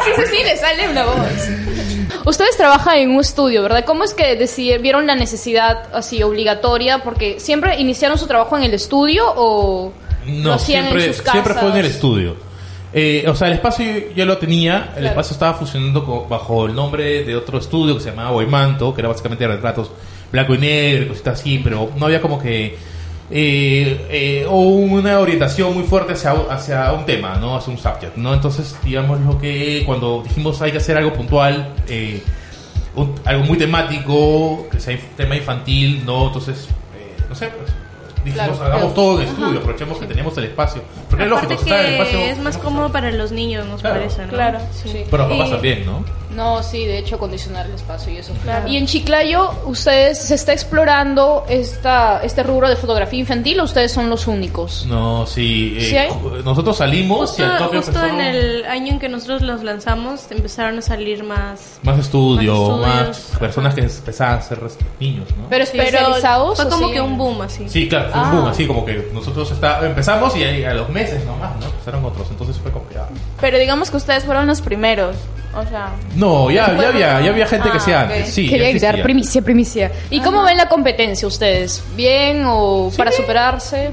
Sí, 0.05 0.11
sí, 0.16 0.23
sí, 0.37 0.42
le 0.44 0.57
sale 0.57 0.88
una 0.88 1.05
voz. 1.05 1.16
Ustedes 2.27 2.57
trabajan 2.57 2.97
en 2.99 3.11
un 3.11 3.20
estudio, 3.20 3.62
¿verdad? 3.62 3.85
¿Cómo 3.85 4.05
es 4.05 4.14
que 4.14 4.37
decidieron, 4.37 4.83
vieron 4.83 5.07
la 5.07 5.14
necesidad 5.14 5.88
así 5.94 6.23
obligatoria? 6.23 6.99
Porque 7.03 7.38
siempre 7.40 7.79
iniciaron 7.81 8.18
su 8.18 8.27
trabajo 8.27 8.57
en 8.57 8.64
el 8.64 8.75
estudio 8.75 9.25
o 9.37 9.92
lo 10.27 10.33
No, 10.33 10.53
hacían 10.55 10.85
siempre, 10.85 11.07
en 11.07 11.12
sus 11.14 11.23
casas. 11.23 11.33
siempre 11.33 11.55
fue 11.55 11.70
en 11.70 11.77
el 11.77 11.87
estudio. 11.87 12.37
Eh, 12.92 13.25
o 13.29 13.35
sea, 13.35 13.49
el 13.49 13.55
espacio 13.55 13.85
yo, 13.87 14.14
yo 14.14 14.25
lo 14.27 14.38
tenía, 14.38 14.90
el 14.94 15.01
Claro. 15.01 15.07
espacio 15.09 15.35
estaba 15.35 15.55
funcionando 15.55 16.05
co- 16.05 16.27
bajo 16.29 16.66
el 16.66 16.75
nombre 16.75 17.25
de 17.25 17.35
otro 17.37 17.59
estudio 17.59 17.94
que 17.97 18.01
se 18.03 18.11
llamaba 18.11 18.31
Boimanto, 18.31 18.94
que 18.94 19.01
era 19.01 19.09
básicamente 19.09 19.47
retratos 19.49 19.90
blanco 20.31 20.55
y 20.55 20.59
negro, 20.59 21.05
y 21.05 21.09
cositas 21.09 21.40
así, 21.40 21.59
pero 21.62 21.90
no 21.97 22.07
había 22.07 22.20
como 22.20 22.40
que 22.40 22.77
eh, 23.30 24.06
eh, 24.10 24.46
o 24.48 24.58
una 24.60 25.18
orientación 25.18 25.74
muy 25.74 25.84
fuerte 25.84 26.12
hacia, 26.12 26.32
hacia 26.50 26.92
un 26.92 27.04
tema, 27.06 27.37
¿no? 27.37 27.56
Hacia 27.56 27.72
un 27.72 27.78
subject, 27.78 28.16
¿no? 28.16 28.34
Entonces, 28.34 28.76
digamos 28.84 29.20
lo 29.20 29.38
que 29.38 29.82
cuando 29.87 30.22
dijimos 30.22 30.60
hay 30.62 30.72
que 30.72 30.78
hacer 30.78 30.96
algo 30.96 31.12
puntual, 31.12 31.72
eh, 31.88 32.22
un- 32.96 33.14
algo 33.24 33.44
muy 33.44 33.56
temático, 33.58 34.66
que 34.70 34.78
sea 34.78 34.98
tema 35.16 35.37
infantil, 35.37 36.04
¿no? 36.04 36.26
Entonces, 36.28 36.68
eh, 36.96 37.16
no 37.28 37.34
sé, 37.34 37.48
pues 37.48 37.70
dijimos 38.24 38.56
Claro, 38.56 38.64
hagamos 38.64 38.78
claro. 38.78 38.94
todo 38.94 39.20
en 39.20 39.28
estudio, 39.28 39.58
aprovechemos 39.58 39.98
que 39.98 40.06
teníamos 40.06 40.38
el 40.38 40.44
espacio. 40.44 40.82
Porque 41.10 41.24
es 41.24 41.30
lógico, 41.30 41.52
Aparte 41.54 41.64
si 41.64 41.70
está 41.70 41.80
en 41.80 41.87
el 41.87 41.96
que 41.96 42.02
espacio. 42.02 42.18
es 42.20 42.26
más 42.26 42.37
tenemos 42.37 42.56
cómodo 42.58 42.87
que- 42.87 42.92
para 42.92 43.10
los 43.10 43.32
niños, 43.32 43.66
nos 43.66 43.80
Claro. 43.80 43.96
parece, 43.96 44.22
¿no? 44.26 44.28
Claro. 44.32 44.58
Sí. 44.72 45.04
Pero 45.10 45.28
papás 45.28 45.48
Y- 45.48 45.52
también, 45.52 45.87
¿no? 45.87 46.04
No, 46.35 46.62
sí, 46.62 46.85
de 46.87 46.99
hecho 46.99 47.16
acondicionar 47.16 47.66
el 47.66 47.75
espacio 47.75 48.12
y 48.12 48.16
eso. 48.18 48.33
Claro. 48.42 48.68
Y 48.68 48.77
en 48.77 48.87
Chiclayo, 48.87 49.51
¿ustedes 49.66 50.18
se 50.18 50.35
está 50.35 50.53
explorando 50.53 51.44
esta, 51.49 52.20
este 52.23 52.42
rubro 52.42 52.68
de 52.68 52.77
fotografía 52.77 53.20
infantil 53.20 53.61
o 53.61 53.64
ustedes 53.64 53.92
son 53.92 54.11
los 54.11 54.27
únicos? 54.27 54.85
No, 54.88 55.27
sí. 55.27 55.77
eh, 55.79 56.09
¿Sí 56.11 56.42
nosotros 56.44 56.77
salimos 56.77 57.31
Justo, 57.31 57.42
y 57.42 57.44
al 57.47 57.59
toque 57.59 57.77
justo 57.79 58.05
en 58.05 58.20
el 58.20 58.64
año 58.66 58.92
en 58.94 58.99
que 58.99 59.09
nosotros 59.09 59.42
los 59.42 59.62
lanzamos 59.62 60.31
empezaron 60.31 60.79
a 60.79 60.83
salir 60.83 61.23
más... 61.25 61.79
más 61.83 61.99
estudio, 61.99 62.79
Más 62.79 63.33
personas 63.38 63.75
que 63.75 63.83
empezaban 63.83 64.38
a 64.38 64.42
ser 64.42 64.59
niños, 65.01 65.29
¿no? 65.37 65.47
Pero 65.49 65.64
especializados. 65.64 66.57
Fue 66.57 66.64
o 66.66 66.68
como 66.68 66.88
sí 66.88 66.92
que 66.94 67.01
un 67.01 67.16
boom 67.16 67.42
así. 67.42 67.68
Sí, 67.68 67.88
claro, 67.88 68.11
fue 68.11 68.20
Ah. 68.20 68.25
un 68.31 68.37
boom, 68.37 68.47
así 68.49 68.66
como 68.66 68.85
que 68.85 69.11
nosotros 69.12 69.51
está, 69.51 69.85
empezamos 69.87 70.37
y 70.37 70.42
ahí 70.44 70.64
a 70.64 70.75
los 70.75 70.88
meses 70.88 71.25
nomás, 71.25 71.57
¿no? 71.61 71.66
Empezaron 71.66 72.05
otros, 72.05 72.29
entonces 72.31 72.57
fue 72.59 72.70
que... 72.73 72.99
ah. 72.99 73.09
Pero 73.40 73.59
digamos 73.59 73.90
que 73.90 73.97
ustedes 73.97 74.25
fueron 74.25 74.47
los 74.47 74.61
primeros. 74.61 75.16
O 75.56 75.66
sea, 75.68 75.90
No, 76.16 76.50
ya, 76.50 76.66
ya 76.80 76.88
había, 76.88 77.20
ya 77.20 77.30
había 77.30 77.46
gente 77.46 77.68
que 77.70 77.74
Ah, 77.78 77.80
hacía 77.80 77.98
ok. 78.04 78.10
antes, 78.10 78.30
sí. 78.34 78.48
Quería 78.48 78.70
gritar 78.70 79.02
primicia, 79.02 79.42
primicia. 79.42 79.92
¿Y 80.10 80.20
cómo 80.20 80.42
ven 80.42 80.56
la 80.56 80.68
competencia 80.68 81.26
ustedes? 81.28 81.82
¿Bien 81.96 82.42
o 82.46 82.90
para 82.96 83.12
superarse? 83.12 83.90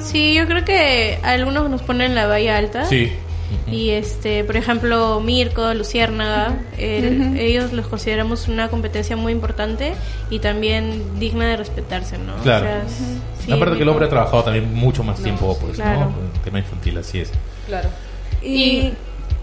Sí, 0.00 0.34
yo 0.34 0.46
creo 0.46 0.64
que 0.64 1.18
algunos 1.22 1.68
nos 1.70 1.82
ponen 1.82 2.14
la 2.14 2.26
valla 2.26 2.56
alta. 2.56 2.84
Sí. 2.84 3.12
Y 3.70 3.90
este, 3.90 4.42
por 4.44 4.56
ejemplo, 4.56 5.20
Mirko, 5.20 5.72
Luciérnaga, 5.74 6.54
el- 6.78 7.36
ellos 7.38 7.72
los 7.72 7.86
consideramos 7.86 8.48
una 8.48 8.68
competencia 8.68 9.16
muy 9.16 9.32
importante 9.32 9.92
y 10.30 10.40
también 10.40 11.02
digna 11.18 11.46
de 11.46 11.56
respetarse, 11.56 12.18
¿no? 12.18 12.34
Claro. 12.42 12.66
O 12.66 12.68
sea, 12.68 12.82
sí, 13.44 13.52
Aparte 13.52 13.76
que 13.76 13.82
el 13.84 13.88
hombre 13.88 14.06
ha 14.06 14.08
trabajado 14.08 14.44
también 14.44 14.72
mucho 14.74 15.02
más 15.04 15.20
tiempo, 15.22 15.56
pues, 15.60 15.76
claro. 15.76 16.00
¿no? 16.00 16.06
En 16.06 16.42
tema 16.44 16.58
infantil, 16.58 16.98
así 16.98 17.20
es. 17.20 17.30
Claro. 17.66 17.88
y, 18.42 18.52
y 18.62 18.94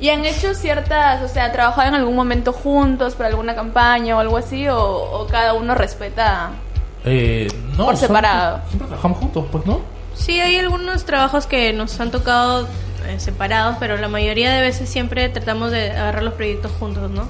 han 0.10 0.26
hecho 0.26 0.54
ciertas, 0.54 1.22
o 1.24 1.28
sea, 1.34 1.52
trabajado 1.52 1.88
en 1.90 1.96
algún 1.96 2.16
momento 2.16 2.52
juntos 2.54 3.16
para 3.16 3.30
alguna 3.30 3.56
campaña 3.56 4.18
o 4.18 4.20
algo 4.20 4.38
así, 4.38 4.68
o, 4.68 4.78
o 4.80 5.28
cada 5.28 5.54
uno 5.54 5.76
respeta. 5.76 6.52
Eh, 7.06 7.48
no, 7.78 7.86
Por 7.86 7.98
separado. 7.98 8.60
Siempre 8.68 8.88
trabajamos 8.88 9.18
juntos, 9.18 9.46
pues, 9.52 9.66
¿no? 9.66 9.82
Sí, 10.16 10.40
hay 10.40 10.58
algunos 10.58 11.06
trabajos 11.06 11.48
que 11.48 11.74
nos 11.74 12.00
han 12.00 12.12
tocado 12.12 12.68
eh, 13.08 13.20
separados, 13.20 13.78
pero 13.80 13.98
la 13.98 14.08
mayoría 14.08 14.54
de 14.54 14.62
veces 14.62 14.88
siempre 14.88 15.28
tratamos 15.30 15.72
de 15.72 15.92
agarrar 15.92 16.24
los 16.24 16.34
proyectos 16.36 16.72
juntos, 16.80 17.10
¿no? 17.12 17.28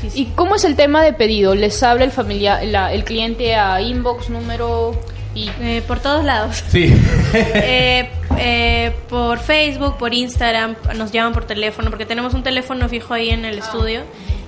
Sí, 0.00 0.10
sí. 0.10 0.22
¿Y 0.22 0.26
cómo 0.34 0.56
es 0.56 0.64
el 0.64 0.76
tema 0.76 1.02
de 1.02 1.12
pedido? 1.12 1.54
¿Les 1.54 1.82
habla 1.82 2.04
el 2.04 2.10
familiar, 2.10 2.64
la- 2.64 2.92
el 2.92 3.04
cliente 3.04 3.54
a 3.54 3.80
inbox, 3.80 4.30
número 4.30 4.92
y 5.34 5.50
Eh, 5.60 5.82
por 5.86 6.00
todos 6.00 6.24
lados. 6.24 6.62
Sí. 6.68 6.94
Eh, 7.34 8.10
eh, 8.38 8.92
por 9.08 9.38
Facebook, 9.38 9.96
por 9.98 10.14
Instagram, 10.14 10.74
nos 10.96 11.12
llaman 11.12 11.32
por 11.32 11.44
teléfono, 11.44 11.90
porque 11.90 12.06
tenemos 12.06 12.34
un 12.34 12.42
teléfono 12.42 12.88
fijo 12.88 13.14
ahí 13.14 13.30
en 13.30 13.44
el 13.44 13.58
estudio 13.58 14.02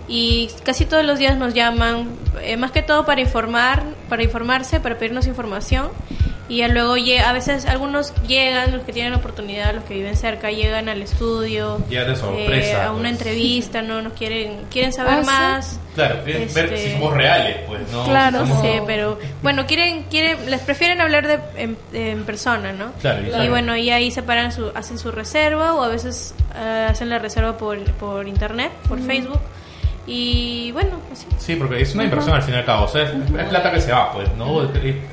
y 0.09 0.51
casi 0.64 0.85
todos 0.85 1.05
los 1.05 1.18
días 1.18 1.37
nos 1.37 1.55
llaman, 1.55 2.09
eh, 2.42 2.57
más 2.57 2.71
que 2.73 2.83
todo 2.83 3.05
para 3.05 3.21
informar, 3.21 3.83
para 4.09 4.23
informarse, 4.23 4.81
para 4.81 4.99
pedirnos 4.99 5.27
información 5.27 5.90
y 6.53 6.59
ya 6.59 6.69
luego 6.69 6.95
a 7.25 7.33
veces 7.33 7.65
algunos 7.65 8.12
llegan, 8.27 8.73
los 8.73 8.83
que 8.83 8.93
tienen 8.93 9.15
oportunidad, 9.15 9.75
los 9.75 9.85
que 9.85 9.95
viven 9.95 10.17
cerca, 10.17 10.51
llegan 10.51 10.87
al 10.91 11.01
estudio, 11.01 11.79
Ya 11.88 12.05
de 12.05 12.15
sorpresa, 12.15 12.83
eh, 12.83 12.83
a 12.83 12.91
una 12.91 13.01
pues. 13.09 13.12
entrevista, 13.12 13.81
no, 13.81 14.03
nos 14.03 14.12
quieren, 14.12 14.67
quieren 14.71 14.93
saber 14.93 15.15
Ah, 15.15 15.21
¿sí? 15.21 15.27
más. 15.27 15.81
Claro, 15.95 16.25
quieren 16.25 16.53
ver 16.53 16.65
Este- 16.67 16.77
si 16.77 16.93
somos 16.93 17.15
reales, 17.15 17.57
pues, 17.67 17.91
¿no? 17.91 18.05
Claro, 18.05 18.43
Si 18.45 18.49
somos- 18.49 18.62
sí, 18.62 18.69
pero 18.87 19.19
bueno, 19.43 19.67
quieren, 19.67 20.03
quieren, 20.11 20.51
les 20.51 20.61
prefieren 20.61 21.01
hablar 21.01 21.27
de, 21.27 21.38
en, 21.57 21.79
en 21.95 22.25
persona, 22.25 22.73
¿no? 22.75 22.93
Claro, 23.01 23.23
y 23.23 23.31
claro. 23.31 23.49
bueno, 23.51 23.75
y 23.77 23.88
ahí 23.91 24.11
separan 24.11 24.53
su, 24.53 24.71
hacen 24.75 24.99
su 24.99 25.11
reserva 25.11 25.75
o 25.75 25.83
a 25.83 25.88
veces 25.88 26.35
eh, 26.55 26.87
hacen 26.91 27.09
la 27.09 27.19
reserva 27.19 27.57
por, 27.57 27.83
por 27.93 28.29
internet, 28.29 28.73
por 28.91 29.01
Facebook. 29.01 29.41
Y 30.07 30.71
bueno, 30.73 31.01
así. 31.12 31.27
Sí, 31.38 31.57
porque 31.57 31.81
es 31.81 31.95
una 31.95 32.05
inversión 32.05 32.35
al 32.35 32.43
fin 32.43 32.55
y 32.55 32.59
al 32.59 32.65
cabo. 32.65 32.85
O 32.87 32.88
sea, 32.88 33.05
es, 33.05 33.11
es 33.11 33.49
plata 33.49 33.73
que 33.73 33.81
se 33.81 33.93
va, 33.93 34.12
pues, 34.12 34.29
¿no? 34.37 34.62
Es 34.65 34.71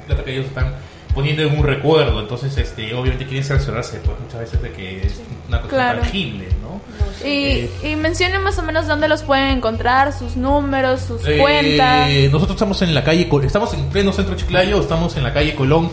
plata 0.08 0.23
que 0.23 0.32
ellos 0.34 0.47
están 0.47 0.73
poniendo 1.19 1.43
en 1.43 1.58
un 1.60 1.65
recuerdo. 1.65 2.19
Entonces, 2.19 2.55
este, 2.58 2.93
obviamente 2.93 3.25
quieren 3.25 3.43
cerciorarse, 3.43 3.99
pues, 4.05 4.17
muchas 4.19 4.39
veces 4.39 4.62
de 4.62 4.71
que 4.71 5.05
es 5.05 5.19
una 5.47 5.58
cosa 5.62 5.69
Claro. 5.75 5.99
tangible, 6.01 6.47
¿no? 6.62 6.79
Y, 7.27 7.69
y 7.84 7.95
mencionen 7.95 8.41
más 8.41 8.58
o 8.60 8.63
menos 8.63 8.88
dónde 8.88 9.08
los 9.08 9.23
pueden 9.23 9.58
encontrar, 9.58 10.13
sus 10.13 10.36
números, 10.38 11.01
sus 11.01 11.25
Eh, 11.27 11.38
cuentas. 11.38 12.10
Nosotros 12.32 12.51
estamos 12.55 12.82
en 12.82 12.95
la 12.95 13.03
calle, 13.03 13.29
estamos 13.43 13.73
en 13.73 13.89
pleno 13.89 14.12
centro 14.13 14.36
Chiclayo, 14.36 14.79
estamos 14.79 15.15
en 15.17 15.23
la 15.23 15.34
calle 15.34 15.53
Colón 15.55 15.89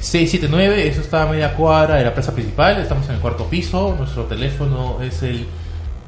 679, 0.00 0.88
eso 0.88 1.00
está 1.00 1.22
a 1.22 1.26
media 1.26 1.54
cuadra 1.54 1.96
de 1.96 2.04
la 2.04 2.12
plaza 2.12 2.32
principal, 2.32 2.78
estamos 2.80 3.08
en 3.08 3.14
el 3.14 3.20
cuarto 3.20 3.46
piso, 3.46 3.94
nuestro 3.98 4.24
teléfono 4.24 4.98
es 5.02 5.22
el... 5.22 5.46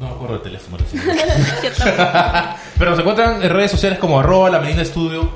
No 0.01 0.07
me 0.09 0.13
acuerdo 0.15 0.35
del 0.35 0.43
teléfono. 0.43 0.79
Pero 2.79 2.91
nos 2.91 3.01
encuentran 3.01 3.43
en 3.43 3.51
redes 3.51 3.71
sociales 3.73 3.99
como 3.99 4.21
arroba 4.21 4.49
la 4.51 4.61
Medina 4.61 4.83
Estudio 4.83 5.29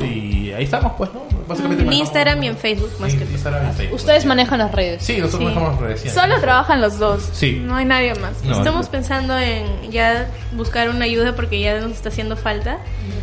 y 0.00 0.50
ahí 0.52 0.64
estamos 0.64 0.92
pues, 0.96 1.10
¿no? 1.14 1.20
Básicamente 1.50 1.82
En 1.82 1.88
manejamos- 1.88 2.06
Instagram 2.08 2.42
y 2.42 2.46
en 2.46 2.56
Facebook 2.56 2.90
más 2.98 3.12
que 3.12 3.20
todo. 3.24 3.32
Instagram 3.32 3.70
y 3.70 3.72
Facebook. 3.74 3.96
ustedes 3.96 4.24
manejan 4.24 4.58
las 4.60 4.72
redes? 4.72 5.02
Sí, 5.04 5.18
nosotros 5.18 5.38
Sí. 5.40 5.44
manejamos 5.44 5.72
las 5.72 5.80
redes. 5.82 6.00
sí. 6.00 6.08
Solo 6.10 6.40
trabajan 6.40 6.80
los 6.80 6.98
dos. 6.98 7.28
Sí. 7.32 7.60
No 7.62 7.76
hay 7.76 7.84
nadie 7.84 8.14
más. 8.14 8.42
No, 8.44 8.56
Estamos 8.56 8.86
no. 8.86 8.92
pensando 8.92 9.38
en 9.38 9.90
ya 9.90 10.30
buscar 10.52 10.88
una 10.88 11.04
ayuda 11.04 11.34
porque 11.34 11.60
ya 11.60 11.78
nos 11.80 11.92
está 11.92 12.08
haciendo 12.08 12.36
falta, 12.36 12.78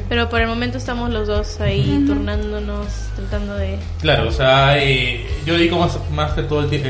pero 0.09 0.29
por 0.29 0.41
el 0.41 0.47
momento 0.47 0.77
estamos 0.77 1.09
los 1.09 1.27
dos 1.27 1.59
ahí 1.61 2.03
turnándonos, 2.05 2.87
tratando 3.15 3.55
de... 3.55 3.79
Claro, 4.01 4.27
o 4.27 4.31
sea, 4.31 4.77
eh, 4.77 5.25
yo 5.45 5.53
dedico 5.55 5.77
más, 5.79 5.97
más 6.11 6.33
que 6.33 6.43
todo 6.43 6.61
el 6.61 6.69
tiempo. 6.69 6.87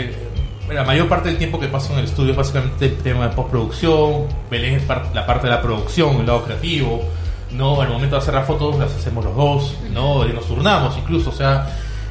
la 0.74 0.84
mayor 0.84 1.08
parte 1.08 1.30
del 1.30 1.38
tiempo 1.38 1.60
que 1.60 1.68
paso 1.68 1.94
en 1.94 2.00
el 2.00 2.06
estudio 2.06 2.32
es 2.32 2.38
básicamente 2.38 2.86
el 2.88 2.98
tema 2.98 3.30
de 3.30 3.36
postproducción. 3.36 4.26
Belén 4.52 4.74
es 4.76 4.84
par- 4.84 5.08
la 5.14 5.26
parte 5.26 5.48
de 5.48 5.54
la 5.54 5.62
producción, 5.62 6.20
el 6.20 6.26
lado 6.26 6.44
creativo. 6.44 7.04
¿No? 7.52 7.82
Al 7.82 7.90
momento 7.90 8.16
de 8.16 8.22
hacer 8.22 8.34
las 8.34 8.46
fotos 8.48 8.78
las 8.78 8.94
hacemos 8.94 9.24
los 9.26 9.36
dos, 9.36 9.76
¿no? 9.92 10.28
Y 10.28 10.34
nos 10.34 10.46
turnamos 10.48 10.98
incluso, 10.98 11.30
o 11.30 11.34
sea. 11.34 11.68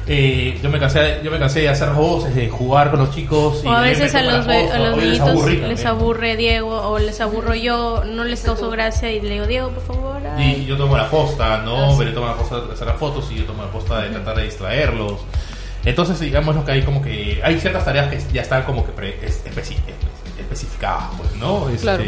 eh, 0.09 0.57
yo 0.63 0.69
me 0.69 0.79
cansé 0.79 1.19
yo 1.21 1.29
me 1.29 1.37
cansé 1.37 1.59
de 1.61 1.69
hacer 1.69 1.89
voces 1.89 2.33
de 2.33 2.47
jugar 2.49 2.91
con 2.91 3.01
los 3.01 3.13
chicos 3.13 3.59
y 3.63 3.67
O 3.67 3.71
a 3.71 3.81
veces 3.81 4.15
a 4.15 4.21
los, 4.21 4.45
fotos, 4.45 4.71
a 4.71 4.77
los 4.79 4.95
les 4.97 5.05
niñitos 5.05 5.27
aburrí 5.29 5.57
les 5.57 5.85
aburre 5.85 6.37
Diego 6.37 6.81
o 6.91 6.97
les 6.97 7.19
aburro 7.19 7.53
yo, 7.55 8.03
no 8.05 8.23
les 8.23 8.41
causó 8.41 8.69
gracia 8.69 9.11
y 9.11 9.19
le 9.19 9.31
digo, 9.31 9.47
Diego, 9.47 9.69
por 9.71 9.83
favor. 9.83 10.21
ay". 10.37 10.61
Y 10.61 10.65
yo 10.65 10.77
tomo 10.77 10.95
la 10.95 11.09
posta, 11.09 11.55
Ah, 11.55 11.61
¿no? 11.65 11.91
sí. 11.91 11.99
Belén 11.99 12.13
toma 12.15 12.27
la 12.27 12.35
posta 12.37 12.61
de 12.61 12.73
hacer 12.73 12.87
las 12.87 12.95
fotos 12.97 13.27
y 13.31 13.35
yo 13.39 13.43
tomo 13.43 13.63
la 13.63 13.69
posta 13.69 13.99
de 14.01 14.09
tratar 14.11 14.37
de 14.37 14.43
distraerlos. 14.43 15.19
Entonces, 15.83 16.19
digamos 16.21 16.55
lo 16.55 16.63
que 16.65 16.71
hay 16.71 16.81
como 16.83 17.01
que... 17.01 17.39
Hay 17.43 17.59
ciertas 17.59 17.83
tareas 17.85 18.07
que 18.07 18.19
ya 18.33 18.41
están 18.43 18.63
como 18.63 18.85
que 18.85 18.91
pre- 18.93 19.19
es- 19.25 19.43
especi- 19.45 19.75
espe- 19.75 20.39
especificadas, 20.41 21.03
pues, 21.17 21.35
¿no? 21.35 21.67
Este, 21.69 21.81
Claro. 21.81 22.03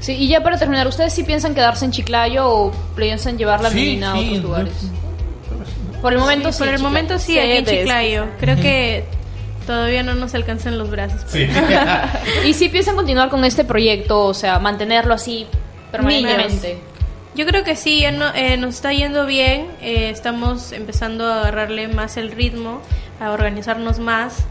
Sí, 0.00 0.12
y 0.12 0.28
ya 0.28 0.42
para 0.42 0.58
terminar, 0.58 0.86
¿ustedes 0.86 1.12
sí 1.12 1.22
piensan 1.24 1.54
quedarse 1.54 1.84
en 1.84 1.90
Chiclayo 1.90 2.48
o 2.48 2.70
piensan 2.94 3.38
llevar 3.38 3.60
la 3.60 3.70
Sí, 3.70 3.76
menina 3.76 4.12
a 4.12 4.18
otros 4.18 4.42
lugares? 4.42 4.72
Por 6.02 6.12
el 6.12 6.18
momento 6.18 6.52
sí. 6.52 6.58
Por 6.58 6.68
el 6.68 6.80
momento 6.80 7.18
sí, 7.18 7.38
aquí 7.38 7.50
en 7.52 7.64
Sedes. 7.66 7.80
Chiclayo. 7.80 8.26
Creo 8.38 8.56
que 8.56 9.04
todavía 9.66 10.02
no 10.02 10.14
nos 10.14 10.34
alcanzan 10.34 10.78
los 10.78 10.90
brazos. 10.90 11.22
Sí. 11.26 11.46
Y 12.46 12.52
sí 12.54 12.68
piensan 12.68 12.94
continuar 12.94 13.28
con 13.30 13.44
este 13.44 13.64
proyecto, 13.64 14.24
o 14.26 14.34
sea, 14.34 14.58
mantenerlo 14.58 15.14
así 15.14 15.46
permanentemente. 15.90 16.78
Yo 17.34 17.44
creo 17.46 17.64
que 17.64 17.76
sí, 17.76 18.00
ya 18.00 18.12
no- 18.12 18.32
eh, 18.34 18.56
nos 18.56 18.76
está 18.76 18.92
yendo 18.92 19.26
bien, 19.26 19.66
eh, 19.82 20.10
estamos 20.10 20.72
empezando 20.72 21.26
a 21.26 21.40
agarrarle 21.40 21.88
más 21.88 22.16
el 22.16 22.30
ritmo, 22.32 22.80
a 23.20 23.30
organizarnos 23.30 23.98
más 23.98 24.44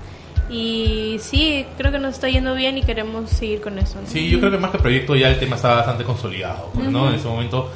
Y 0.49 1.17
sí, 1.21 1.65
creo 1.77 1.91
que 1.91 1.97
nos 1.99 2.13
está 2.15 2.29
yendo 2.29 2.53
bien 2.53 2.77
y 2.77 2.83
queremos 2.83 3.29
seguir 3.31 3.61
con 3.61 3.79
eso. 3.79 3.99
¿no? 4.01 4.07
Sí, 4.07 4.29
yo 4.29 4.39
creo 4.39 4.51
que 4.51 4.57
más 4.57 4.71
que 4.71 4.77
proyecto 4.77 5.15
ya 5.15 5.29
el 5.29 5.39
tema 5.39 5.55
está 5.55 5.75
bastante 5.75 6.03
consolidado, 6.03 6.69
pues, 6.73 6.87
¿no? 6.89 7.09
En 7.09 7.15
ese 7.15 7.27
momento 7.27 7.71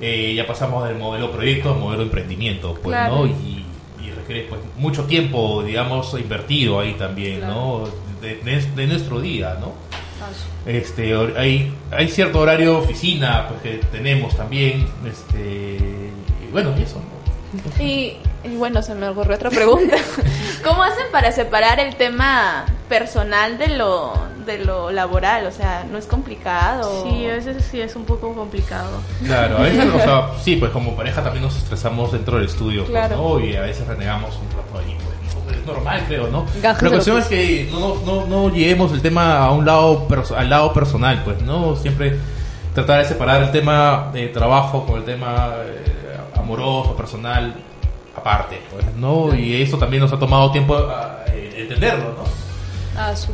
eh, 0.00 0.32
ya 0.34 0.46
pasamos 0.46 0.88
del 0.88 0.96
modelo 0.96 1.30
proyecto 1.30 1.72
al 1.74 1.78
modelo 1.80 2.02
emprendimiento, 2.02 2.74
pues, 2.82 2.94
Claro. 2.96 3.16
¿no? 3.16 3.26
Y, 3.26 3.64
y 4.02 4.10
requiere 4.10 4.46
pues 4.48 4.60
mucho 4.78 5.04
tiempo, 5.04 5.62
digamos, 5.62 6.14
invertido 6.18 6.80
ahí 6.80 6.94
también, 6.94 7.40
¿no? 7.42 7.84
De, 8.22 8.36
de- 8.36 8.62
de 8.74 8.86
nuestro 8.86 9.20
día, 9.20 9.56
¿no? 9.60 9.72
Este, 10.66 11.14
hor- 11.14 11.36
hay, 11.36 11.70
hay 11.90 12.08
cierto 12.08 12.40
horario 12.40 12.70
de 12.72 12.76
oficina 12.78 13.48
pues, 13.48 13.60
que 13.60 13.86
tenemos 13.88 14.34
también, 14.34 14.86
este, 15.06 15.76
y 16.48 16.50
bueno, 16.50 16.72
y 16.78 16.82
eso, 16.82 16.96
¿no? 17.00 17.84
Y, 17.84 18.16
y 18.44 18.56
bueno, 18.56 18.82
se 18.82 18.94
me 18.94 19.08
ocurrió 19.08 19.36
otra 19.36 19.50
pregunta. 19.50 19.96
¿Cómo 20.64 20.82
hacen 20.82 21.06
para 21.12 21.32
separar 21.32 21.78
el 21.80 21.96
tema 21.96 22.64
personal 22.88 23.58
de 23.58 23.68
lo, 23.68 24.12
de 24.46 24.58
lo 24.64 24.90
laboral? 24.90 25.46
O 25.46 25.50
sea, 25.50 25.84
¿no 25.90 25.98
es 25.98 26.06
complicado? 26.06 27.04
Sí, 27.04 27.26
a 27.26 27.32
veces 27.34 27.64
sí 27.70 27.80
es 27.80 27.96
un 27.96 28.04
poco 28.04 28.34
complicado. 28.34 28.90
Claro, 29.24 29.58
a 29.58 29.62
veces, 29.62 29.84
o 29.94 29.98
sea, 29.98 30.30
sí, 30.42 30.56
pues 30.56 30.70
como 30.72 30.94
pareja 30.96 31.22
también 31.22 31.44
nos 31.44 31.56
estresamos 31.56 32.12
dentro 32.12 32.36
del 32.36 32.46
estudio, 32.46 32.82
pues, 32.84 32.90
Claro. 32.90 33.16
¿no? 33.16 33.40
Y 33.40 33.56
a 33.56 33.62
veces 33.62 33.86
renegamos 33.86 34.36
un 34.36 34.48
rato 34.56 34.78
ahí, 34.78 34.96
pues, 35.04 35.44
¿no? 35.46 35.50
es 35.60 35.66
normal, 35.66 36.02
creo, 36.08 36.28
¿no? 36.28 36.46
Gajes 36.62 36.82
La 36.82 36.90
cuestión 36.90 37.18
es 37.18 37.26
que 37.26 37.68
no, 37.72 37.78
no, 37.80 38.04
no, 38.04 38.26
no 38.26 38.48
lleguemos 38.54 38.92
el 38.92 39.02
tema 39.02 39.38
a 39.38 39.50
un 39.52 39.66
lado, 39.66 40.06
perso- 40.08 40.36
al 40.36 40.48
lado 40.48 40.72
personal, 40.72 41.22
pues, 41.24 41.42
¿no? 41.42 41.76
Siempre 41.76 42.18
tratar 42.74 43.00
de 43.02 43.04
separar 43.08 43.42
el 43.42 43.50
tema 43.52 44.10
de 44.12 44.28
trabajo 44.28 44.84
con 44.86 44.96
el 44.96 45.04
tema 45.04 45.52
eh, 45.64 46.16
amoroso, 46.36 46.96
personal, 46.96 47.54
aparte, 48.16 48.60
pues, 48.70 48.84
¿no? 48.96 49.34
Y 49.34 49.62
eso 49.62 49.76
también 49.78 50.02
nos 50.02 50.12
ha 50.12 50.18
tomado 50.18 50.50
tiempo 50.50 50.76
ah, 50.76 51.24
eh, 51.28 51.54
entenderlo, 51.58 52.14
¿no? 52.16 52.24
Ah, 53.00 53.14
su- 53.16 53.32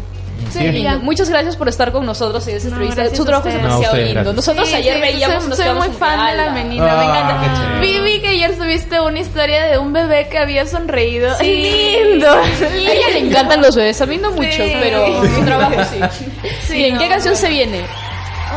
Sí. 0.54 0.86
Muchas 1.02 1.28
gracias 1.28 1.54
por 1.54 1.68
estar 1.68 1.92
con 1.92 2.06
nosotros 2.06 2.48
en 2.48 2.56
esta 2.56 2.70
No, 2.70 2.76
entrevista. 2.80 3.14
Su 3.14 3.22
a 3.22 3.26
trabajo 3.26 3.48
es 3.48 3.54
demasiado 3.56 3.94
No, 3.94 4.00
lindo. 4.00 4.14
gracias. 4.14 4.36
Nosotros 4.36 4.68
Sí, 4.70 4.74
ayer 4.74 4.94
sí, 4.94 5.00
veíamos 5.02 5.40
soy, 5.42 5.48
nos 5.50 5.56
soy 5.58 5.64
quedamos 5.66 5.88
muy 5.88 5.96
fan 5.98 6.26
de 6.30 6.36
la 6.36 6.50
menina, 6.52 6.84
me 6.84 6.90
Ah, 6.90 7.40
encanta. 7.42 7.80
Vi, 7.82 8.00
vi 8.00 8.20
que 8.20 8.28
ayer 8.28 8.56
subiste 8.56 9.00
una 9.02 9.18
historia 9.20 9.64
de 9.66 9.76
un 9.76 9.92
bebé 9.92 10.28
que 10.30 10.38
había 10.38 10.64
sonreído. 10.66 11.36
Sí. 11.38 11.44
¡Lindo! 11.44 12.30
A 12.30 12.42
ella 12.74 13.08
le 13.12 13.18
encantan 13.18 13.60
los 13.60 13.76
bebés, 13.76 14.00
a 14.00 14.06
mí 14.06 14.16
no 14.16 14.30
mucho, 14.30 14.50
Sí. 14.50 14.72
pero 14.80 15.22
su 15.26 15.44
trabajo 15.44 15.74
sí. 15.92 15.98
Sí, 16.66 16.72
Bien, 16.72 16.96
¿qué 16.96 17.08
canción 17.08 17.36
se 17.36 17.48
viene? 17.50 17.82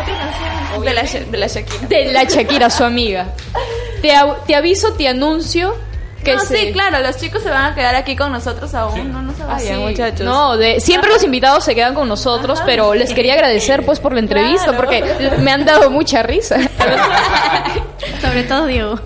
Otra 0.01 0.17
canción 0.17 0.83
de 0.85 0.93
la, 0.93 1.03
Sha- 1.03 1.25
de 1.31 1.37
la 1.37 1.47
Shakira. 1.47 1.87
De 1.89 2.11
la 2.13 2.23
Shakira, 2.23 2.69
su 2.69 2.85
amiga. 2.85 3.27
Te, 4.01 4.13
te 4.47 4.55
aviso, 4.55 4.93
te 4.93 5.09
anuncio 5.09 5.75
que 6.23 6.35
no, 6.35 6.39
sí, 6.41 6.71
claro, 6.73 6.99
los 7.01 7.17
chicos 7.17 7.43
se 7.43 7.49
van 7.49 7.71
a 7.71 7.75
quedar 7.75 7.95
aquí 7.95 8.15
con 8.15 8.31
nosotros 8.31 8.73
aún. 8.73 9.11
No, 9.11 9.21
no 9.21 9.33
se 9.33 9.43
vayan, 9.43 9.75
sí. 9.77 9.81
muchachos. 9.83 10.21
No, 10.21 10.57
de, 10.57 10.79
siempre 10.79 11.09
los 11.11 11.23
invitados 11.23 11.63
se 11.63 11.75
quedan 11.75 11.93
con 11.93 12.07
nosotros, 12.07 12.61
pero 12.65 12.93
les 12.93 13.13
quería 13.13 13.33
agradecer 13.33 13.85
pues 13.85 13.99
por 13.99 14.13
la 14.13 14.19
entrevista 14.19 14.65
Claro. 14.71 14.77
porque 14.77 15.03
me 15.39 15.51
han 15.51 15.65
dado 15.65 15.89
mucha 15.89 16.23
risa. 16.23 16.57
Sobre 18.21 18.43
todo 18.43 18.65
Diego. 18.67 18.99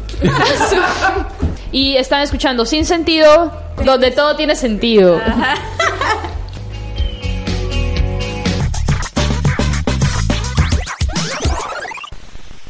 y 1.71 1.97
están 1.97 2.21
escuchando 2.21 2.65
Sin 2.65 2.86
Sentido, 2.86 3.51
donde 3.84 4.12
todo 4.12 4.36
tiene 4.36 4.56
sentido. 4.56 5.19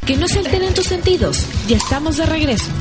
Que 0.05 0.15
no 0.15 0.27
se 0.27 0.39
alteren 0.39 0.73
tus 0.73 0.85
sentidos. 0.87 1.45
Ya 1.67 1.75
estamos 1.77 2.17
de 2.17 2.25
regreso. 2.25 2.71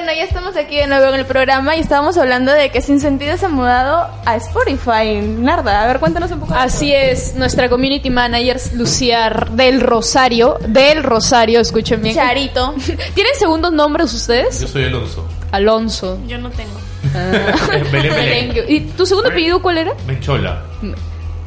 Bueno, 0.00 0.14
ya 0.16 0.24
estamos 0.24 0.56
aquí 0.56 0.76
de 0.76 0.86
nuevo 0.86 1.12
en 1.12 1.20
el 1.20 1.26
programa 1.26 1.76
y 1.76 1.80
estábamos 1.80 2.16
hablando 2.16 2.52
de 2.52 2.70
que 2.70 2.80
Sin 2.80 3.00
Sentido 3.00 3.36
se 3.36 3.44
ha 3.44 3.48
mudado 3.50 4.08
a 4.24 4.36
Spotify. 4.36 5.20
Narda, 5.20 5.82
a 5.82 5.86
ver, 5.88 6.00
cuéntanos 6.00 6.30
un 6.30 6.40
poco. 6.40 6.54
Así 6.54 6.94
es, 6.94 7.34
nuestra 7.34 7.68
community 7.68 8.08
manager 8.08 8.58
Lucía 8.72 9.28
del 9.50 9.82
Rosario, 9.82 10.56
del 10.66 11.02
Rosario, 11.02 11.60
escuchen 11.60 12.00
bien. 12.00 12.16
eso. 12.16 12.26
Charito. 12.26 12.74
¿Tienen 13.14 13.34
segundos 13.38 13.72
nombres 13.72 14.14
ustedes? 14.14 14.58
Yo 14.62 14.68
soy 14.68 14.84
Alonso. 14.84 15.28
Alonso. 15.52 16.18
Yo 16.26 16.38
no 16.38 16.48
tengo. 16.48 16.80
Belén 17.12 17.92
Belén. 17.92 18.14
Merengue. 18.14 18.64
¿Y 18.68 18.80
tu 18.80 19.04
segundo 19.04 19.28
apellido 19.28 19.60
cuál 19.60 19.78
era? 19.78 19.92
Menchola. 20.06 20.62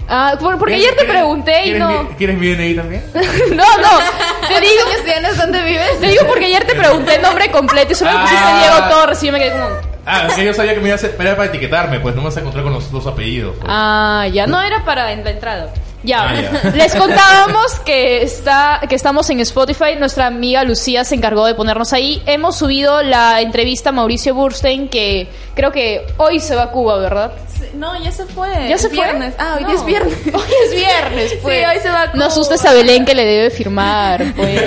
Ah, 0.10 0.36
por- 0.40 0.58
porque 0.58 0.76
ayer 0.76 0.90
te 0.92 0.96
¿Quieres- 0.98 1.14
pregunté 1.14 1.60
y 1.60 1.64
¿quieres 1.64 1.80
no. 1.80 2.04
mi- 2.04 2.10
¿Quieres 2.16 2.38
mi 2.38 2.48
DNI 2.54 2.76
también? 2.76 3.04
No, 3.14 3.64
no. 3.78 4.48
Te 4.48 4.60
digo, 4.62 4.84
¿Tienes 5.06 5.38
dónde 5.38 5.62
vives? 5.64 6.00
te 6.00 6.08
digo 6.08 6.26
porque 6.28 6.46
ayer 6.46 6.66
te 6.66 6.76
pregunté 6.76 7.16
el 7.16 7.22
nombre 7.22 7.50
completo 7.52 7.94
y 7.94 7.96
solo 7.96 8.12
me 8.12 8.20
pusiste 8.20 8.42
Ah. 8.46 8.60
Diego 8.60 8.90
Torres 8.96 9.24
y 9.24 9.26
yo 9.28 9.32
me 9.32 9.40
quedé 9.40 9.52
como. 9.52 9.68
Ah, 10.06 10.26
es 10.28 10.34
que 10.34 10.44
yo 10.44 10.54
sabía 10.54 10.74
que 10.74 10.82
me 10.82 10.88
iba 10.88 10.96
a 10.96 10.98
hacer, 10.98 11.16
era 11.18 11.36
para 11.38 11.48
etiquetarme, 11.48 12.00
pues 12.02 12.14
no 12.14 12.22
me 12.22 12.28
vas 12.28 12.36
a 12.36 12.42
encontrar 12.42 12.64
con 12.66 12.74
los 12.74 12.92
dos 12.92 13.08
apellidos. 13.08 13.56
pues. 13.58 13.68
Ah, 13.74 14.28
ya 14.32 14.46
no 14.48 14.62
era 14.62 14.84
para 14.84 15.14
en 15.14 15.24
la 15.24 15.30
entrada. 15.30 15.70
Ya, 16.04 16.30
Ah, 16.30 16.42
ya. 16.42 16.70
les 16.76 16.94
contábamos 16.96 17.80
que 17.86 18.24
está 18.24 18.82
que 18.90 18.96
estamos 18.96 19.30
en 19.30 19.40
Spotify. 19.40 19.96
Nuestra 19.98 20.28
amiga 20.28 20.64
Lucía 20.64 21.04
se 21.06 21.16
encargó 21.16 21.46
de 21.46 21.56
ponernos 21.56 21.94
ahí. 21.94 22.22
Hemos 22.26 22.58
subido 22.58 23.02
la 23.04 23.40
entrevista 23.42 23.90
a 23.90 23.94
Mauricio 23.94 24.34
Burstein 24.36 24.90
que 24.90 25.30
creo 25.56 25.72
que 25.72 26.06
hoy 26.18 26.40
se 26.40 26.56
va 26.56 26.64
a 26.64 26.72
Cuba, 26.72 26.98
¿verdad? 26.98 27.32
Sí, 27.58 27.64
No, 27.76 28.02
ya 28.04 28.12
se 28.12 28.26
fue. 28.26 28.50
¿Ya 28.68 28.78
se 28.78 28.88
Es 28.88 28.94
fue? 28.94 29.04
viernes. 29.06 29.34
Ah, 29.38 29.56
hoy 29.58 29.64
No. 29.64 29.72
es 29.72 29.86
viernes. 29.86 30.14
Hoy 30.34 30.52
es 30.66 30.76
viernes, 30.76 31.34
pues. 31.42 31.60
Sí, 31.60 31.66
hoy 31.66 31.82
se 31.82 31.90
va 31.90 32.02
a 32.02 32.06
No 32.08 32.12
Cuba. 32.14 32.26
asustes 32.28 32.66
a 32.66 32.74
Belén 32.74 33.06
que 33.06 33.16
le 33.16 33.26
debe 33.26 33.50
firmar, 33.50 34.34
pues. 34.36 34.62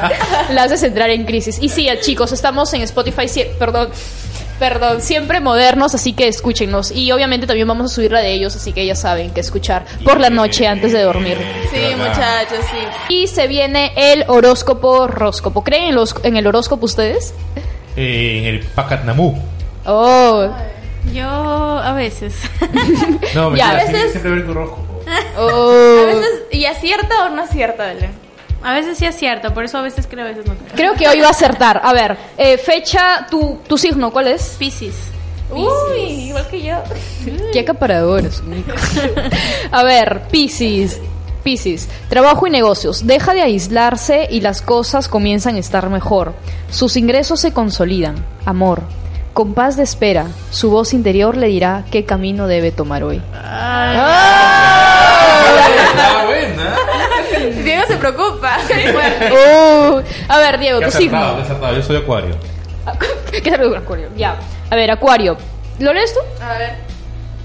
La 0.50 0.64
haces 0.64 0.82
entrar 0.82 1.08
en 1.10 1.24
crisis. 1.24 1.58
Y 1.60 1.68
sí, 1.70 1.88
chicos, 2.02 2.32
estamos 2.32 2.72
en 2.74 2.82
Spotify, 2.82 3.26
perdón, 3.58 3.88
perdón, 4.58 5.00
siempre 5.00 5.40
modernos, 5.40 5.94
así 5.94 6.12
que 6.12 6.28
escúchenos. 6.28 6.90
Y 6.90 7.10
obviamente 7.12 7.46
también 7.46 7.66
vamos 7.68 7.90
a 7.90 7.94
subir 7.94 8.12
la 8.12 8.20
de 8.20 8.32
ellos, 8.32 8.54
así 8.56 8.72
que 8.72 8.86
ya 8.86 8.94
saben 8.94 9.30
que 9.32 9.40
escuchar 9.40 9.84
por 10.04 10.20
la 10.20 10.30
noche 10.30 10.66
antes 10.66 10.92
de 10.92 11.02
dormir. 11.02 11.36
Sí, 11.70 11.94
muchachos, 11.96 12.58
sí. 12.70 13.14
Y 13.14 13.26
se 13.26 13.46
viene 13.48 13.92
el 13.96 14.24
horóscopo 14.28 14.88
horóscopo. 14.90 15.62
¿Creen 15.64 15.90
en, 15.90 15.94
los- 15.96 16.14
en 16.22 16.36
el 16.36 16.46
horóscopo 16.46 16.86
ustedes? 16.86 17.34
Eh, 17.96 18.38
en 18.40 18.44
el 18.54 18.60
Pacatnamú. 18.66 19.38
Oh, 19.86 20.48
Yo 21.12 21.28
a 21.28 21.92
veces. 21.92 22.34
No, 23.34 23.50
me 23.50 23.58
Ya. 23.58 23.78
siempre, 23.80 23.98
A 23.98 24.02
veces- 24.02 24.12
siempre 24.12 24.32
el 24.42 24.50
horóscopo. 24.50 25.02
oh. 25.38 25.98
A 26.02 26.06
veces, 26.06 26.30
¿y 26.50 26.64
acierta 26.64 27.26
o 27.26 27.30
no 27.30 27.42
acierta, 27.42 27.86
Belén? 27.86 28.23
A 28.64 28.72
veces 28.72 28.96
sí 28.96 29.04
es 29.04 29.14
cierto, 29.14 29.52
por 29.52 29.64
eso 29.64 29.76
a 29.76 29.82
veces 29.82 30.06
creo, 30.08 30.24
a 30.24 30.28
veces 30.28 30.46
no 30.46 30.54
creo. 30.54 30.74
Creo 30.74 30.94
que 30.94 31.06
hoy 31.06 31.20
va 31.20 31.28
a 31.28 31.32
acertar. 31.32 31.82
A 31.84 31.92
ver, 31.92 32.16
eh, 32.38 32.56
fecha, 32.56 33.26
tu, 33.30 33.58
tu 33.68 33.76
signo, 33.76 34.10
¿cuál 34.10 34.28
es? 34.28 34.56
Piscis. 34.58 34.94
Uy, 35.50 36.00
igual 36.00 36.46
que 36.48 36.62
yo. 36.62 36.76
Qué 37.52 37.60
acaparadores. 37.60 38.42
A 39.70 39.82
ver, 39.82 40.22
Piscis. 40.30 40.98
Piscis, 41.42 41.88
trabajo 42.08 42.46
y 42.46 42.50
negocios. 42.50 43.06
Deja 43.06 43.34
de 43.34 43.42
aislarse 43.42 44.28
y 44.30 44.40
las 44.40 44.62
cosas 44.62 45.08
comienzan 45.08 45.56
a 45.56 45.58
estar 45.58 45.90
mejor. 45.90 46.32
Sus 46.70 46.96
ingresos 46.96 47.40
se 47.40 47.52
consolidan. 47.52 48.14
Amor. 48.46 48.80
Con 49.34 49.52
paz 49.52 49.76
de 49.76 49.82
espera, 49.82 50.28
su 50.50 50.70
voz 50.70 50.94
interior 50.94 51.36
le 51.36 51.48
dirá 51.48 51.84
qué 51.90 52.06
camino 52.06 52.46
debe 52.46 52.72
tomar 52.72 53.04
hoy. 53.04 53.20
Ah, 53.34 54.94
buena. 56.24 56.76
Diego 57.74 57.86
se 57.88 57.96
preocupa. 57.96 58.58
Uh, 59.24 60.02
a 60.28 60.38
ver, 60.38 60.58
Diego, 60.58 60.80
Qué 60.80 60.86
tu 60.86 60.92
signo. 60.92 61.38
Yo 61.74 61.82
soy 61.82 61.96
Acuario. 61.96 62.36
¿Qué 63.42 63.50
tal, 63.50 63.74
Acuario? 63.74 64.08
Ya. 64.16 64.36
A 64.70 64.76
ver, 64.76 64.90
Acuario. 64.90 65.36
¿Lo 65.78 65.92
lees 65.92 66.12
tú? 66.12 66.20
A 66.42 66.58
ver. 66.58 66.74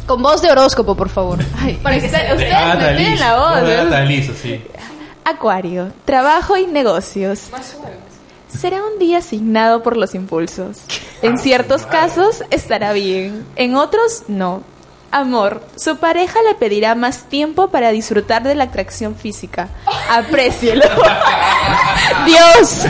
Con 0.05 0.21
voz 0.21 0.41
de 0.41 0.51
horóscopo, 0.51 0.95
por 0.95 1.09
favor. 1.09 1.39
Para 1.83 1.99
que 1.99 2.05
ustedes 2.05 2.37
De 2.39 2.93
me 2.93 3.09
Liz. 3.11 3.19
la 3.19 3.37
voz. 3.37 3.61
No, 3.61 3.97
¿eh? 3.97 4.05
Liz, 4.05 4.31
sí. 4.41 4.61
Acuario, 5.23 5.91
trabajo 6.05 6.57
y 6.57 6.65
negocios. 6.65 7.49
Será 8.47 8.83
un 8.83 8.99
día 8.99 9.19
asignado 9.19 9.83
por 9.83 9.95
los 9.95 10.15
impulsos. 10.15 10.79
En 11.21 11.37
ciertos 11.37 11.85
casos 11.85 12.43
estará 12.49 12.93
bien, 12.93 13.45
en 13.55 13.75
otros 13.75 14.23
no. 14.27 14.63
Amor, 15.12 15.63
su 15.76 15.98
pareja 15.98 16.39
le 16.48 16.54
pedirá 16.56 16.93
más 16.93 17.24
tiempo 17.30 17.69
para 17.69 17.91
disfrutar 17.91 18.43
de 18.43 18.54
la 18.54 18.65
atracción 18.65 19.15
física. 19.15 19.69
Aprécielo. 20.10 20.86
Dios. 22.26 22.86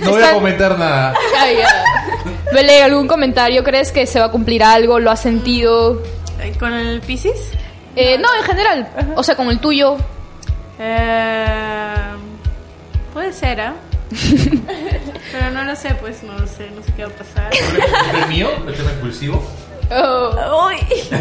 No 0.00 0.10
voy 0.10 0.22
a 0.22 0.32
comentar 0.34 0.78
nada. 0.78 1.14
Ay, 1.38 1.56
ya. 1.56 1.68
Belén, 2.52 2.84
¿algún 2.84 3.08
comentario? 3.08 3.64
¿Crees 3.64 3.90
que 3.90 4.06
se 4.06 4.20
va 4.20 4.26
a 4.26 4.30
cumplir 4.30 4.62
algo? 4.62 4.98
¿Lo 4.98 5.10
has 5.10 5.20
sentido? 5.20 6.02
Eh, 6.40 6.52
¿Con 6.58 6.72
el 6.74 7.00
Piscis? 7.00 7.52
Eh, 7.94 8.18
no, 8.18 8.28
en 8.34 8.42
general. 8.42 8.88
O 9.16 9.22
sea, 9.22 9.34
con 9.34 9.48
el 9.48 9.58
tuyo. 9.58 9.96
Eh, 10.78 12.10
puede 13.14 13.32
ser, 13.32 13.60
¿ah? 13.62 13.74
Pero 15.32 15.50
no 15.52 15.64
lo 15.64 15.76
sé, 15.76 15.94
pues 16.00 16.22
no 16.22 16.32
lo 16.38 16.46
sé, 16.46 16.70
no 16.74 16.82
sé 16.82 16.92
qué 16.96 17.04
va 17.04 17.10
a 17.10 17.12
pasar. 17.12 17.50
¿El 18.22 18.28
mío? 18.28 18.48
¿El 18.66 18.74
tema 18.74 18.92
impulsivo? 18.92 19.44
Oh. 19.90 20.66
Uy. 20.68 20.76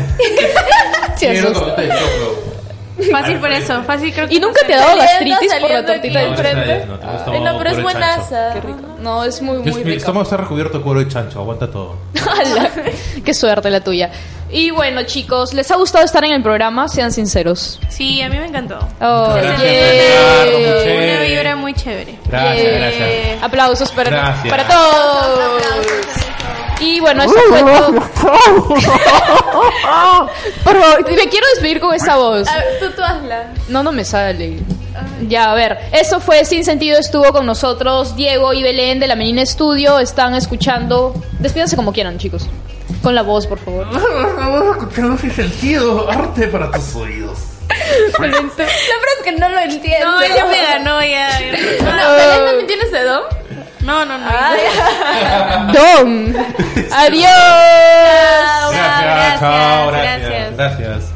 Asusta. 1.30 1.76
pero- 1.76 2.56
Fácil 3.12 3.38
por 3.40 3.52
eso, 3.52 3.84
fácil 3.84 4.14
creo 4.14 4.26
que 4.26 4.36
¿Y 4.36 4.40
nunca 4.40 4.66
te 4.66 4.74
ha 4.74 4.78
dado 4.80 4.98
gastritis 4.98 5.54
por 5.60 5.70
la 5.70 5.82
saliendo 5.82 5.92
tortita 5.92 6.20
aquí. 6.22 6.42
del 6.42 6.88
No, 6.88 7.52
no, 7.52 7.58
pero 7.58 7.70
es 7.72 7.76
puro 7.76 7.88
de 7.90 7.94
chancho. 7.94 8.30
buenaza. 8.32 8.54
No, 9.02 9.24
es 9.26 9.42
muy, 9.42 9.58
muy 9.58 9.84
rico. 9.84 9.90
estómago 9.98 10.24
está 10.24 10.38
recubierto 10.38 10.78
de 10.78 10.84
cuero 10.86 11.00
de 11.02 11.08
chancho, 11.10 11.42
aguanta 11.42 11.70
todo. 11.70 11.98
Qué 13.26 13.34
suerte 13.34 13.70
la 13.70 13.82
tuya. 13.82 14.12
Y 14.58 14.72
bueno, 14.72 15.04
chicos, 15.04 15.54
¿les 15.54 15.70
ha 15.70 15.76
gustado 15.76 16.06
estar 16.06 16.24
en 16.24 16.32
el 16.32 16.42
programa? 16.42 16.88
Sean 16.88 17.12
sinceros. 17.12 17.78
Sí, 17.90 18.22
a 18.22 18.30
mí 18.30 18.38
me 18.38 18.46
encantó. 18.46 18.80
Oh, 19.02 19.34
Gracias, 19.36 19.62
yeah. 19.62 20.46
Una 20.96 21.20
vibra 21.24 21.56
muy 21.58 21.74
chévere. 21.74 22.18
Gracias, 22.26 22.64
Yeah. 22.64 22.78
gracias. 22.80 23.44
Aplausos 23.44 23.92
para, 23.92 24.10
Gracias. 24.10 24.48
para 24.50 24.66
todos. 24.66 25.62
Y 26.80 27.02
bueno, 27.02 27.24
eso 27.24 27.34
fue 27.50 27.60
todo. 27.64 27.92
Por 30.64 30.82
favor, 30.82 31.12
me 31.12 31.28
quiero 31.30 31.48
despedir 31.54 31.82
con 31.82 31.94
esa 31.94 32.16
voz. 32.16 32.48
A 32.48 32.56
ver, 32.56 32.66
tú, 32.80 32.92
tú 32.96 33.04
hazla. 33.04 33.50
No, 33.68 33.84
no 33.84 33.92
me 33.92 34.06
sale. 34.06 34.60
Ya, 35.28 35.52
a 35.52 35.56
ver, 35.56 35.78
eso 35.92 36.22
fue 36.22 36.46
Sin 36.46 36.64
Sentido, 36.64 36.98
estuvo 36.98 37.32
con 37.34 37.46
nosotros 37.46 38.16
Diego 38.16 38.54
y 38.54 38.64
Belén 38.64 39.00
de 39.02 39.08
la 39.08 39.18
Menina 39.18 39.42
Estudio, 39.42 40.00
están 40.00 40.34
escuchando, 40.36 41.14
despídanse 41.40 41.76
como 41.76 41.92
quieran 41.92 42.18
chicos, 42.18 42.48
con 43.06 43.14
la 43.14 43.22
voz 43.22 43.46
por 43.46 43.60
favor. 43.60 43.86
Vamos 44.36 44.78
escuchando 44.78 45.16
sin 45.16 45.32
sentido, 45.32 46.10
arte 46.10 46.48
para 46.48 46.72
tus 46.72 46.96
oídos. 46.96 47.38
La 48.18 48.28
verdad 48.28 48.52
es 48.58 49.24
que 49.24 49.32
no 49.34 49.48
lo 49.48 49.60
entiendo. 49.60 50.12
No, 50.12 50.22
ella 50.22 50.46
me 50.46 50.64
ganó 50.64 51.04
ya. 51.04 51.30
No, 51.84 52.16
¿Belén 52.16 52.46
también 52.46 52.68
tienes 52.68 52.92
de? 52.92 53.04
No, 53.82 54.06
no, 54.06 54.18
no. 54.18 54.26
Don, 55.74 56.36
adiós. 56.92 57.30
Gracias, 58.72 59.04
gracias, 59.04 59.40
chao, 59.40 59.88
gracias. 59.88 60.22
gracias. 60.22 60.58
gracias. 60.58 61.15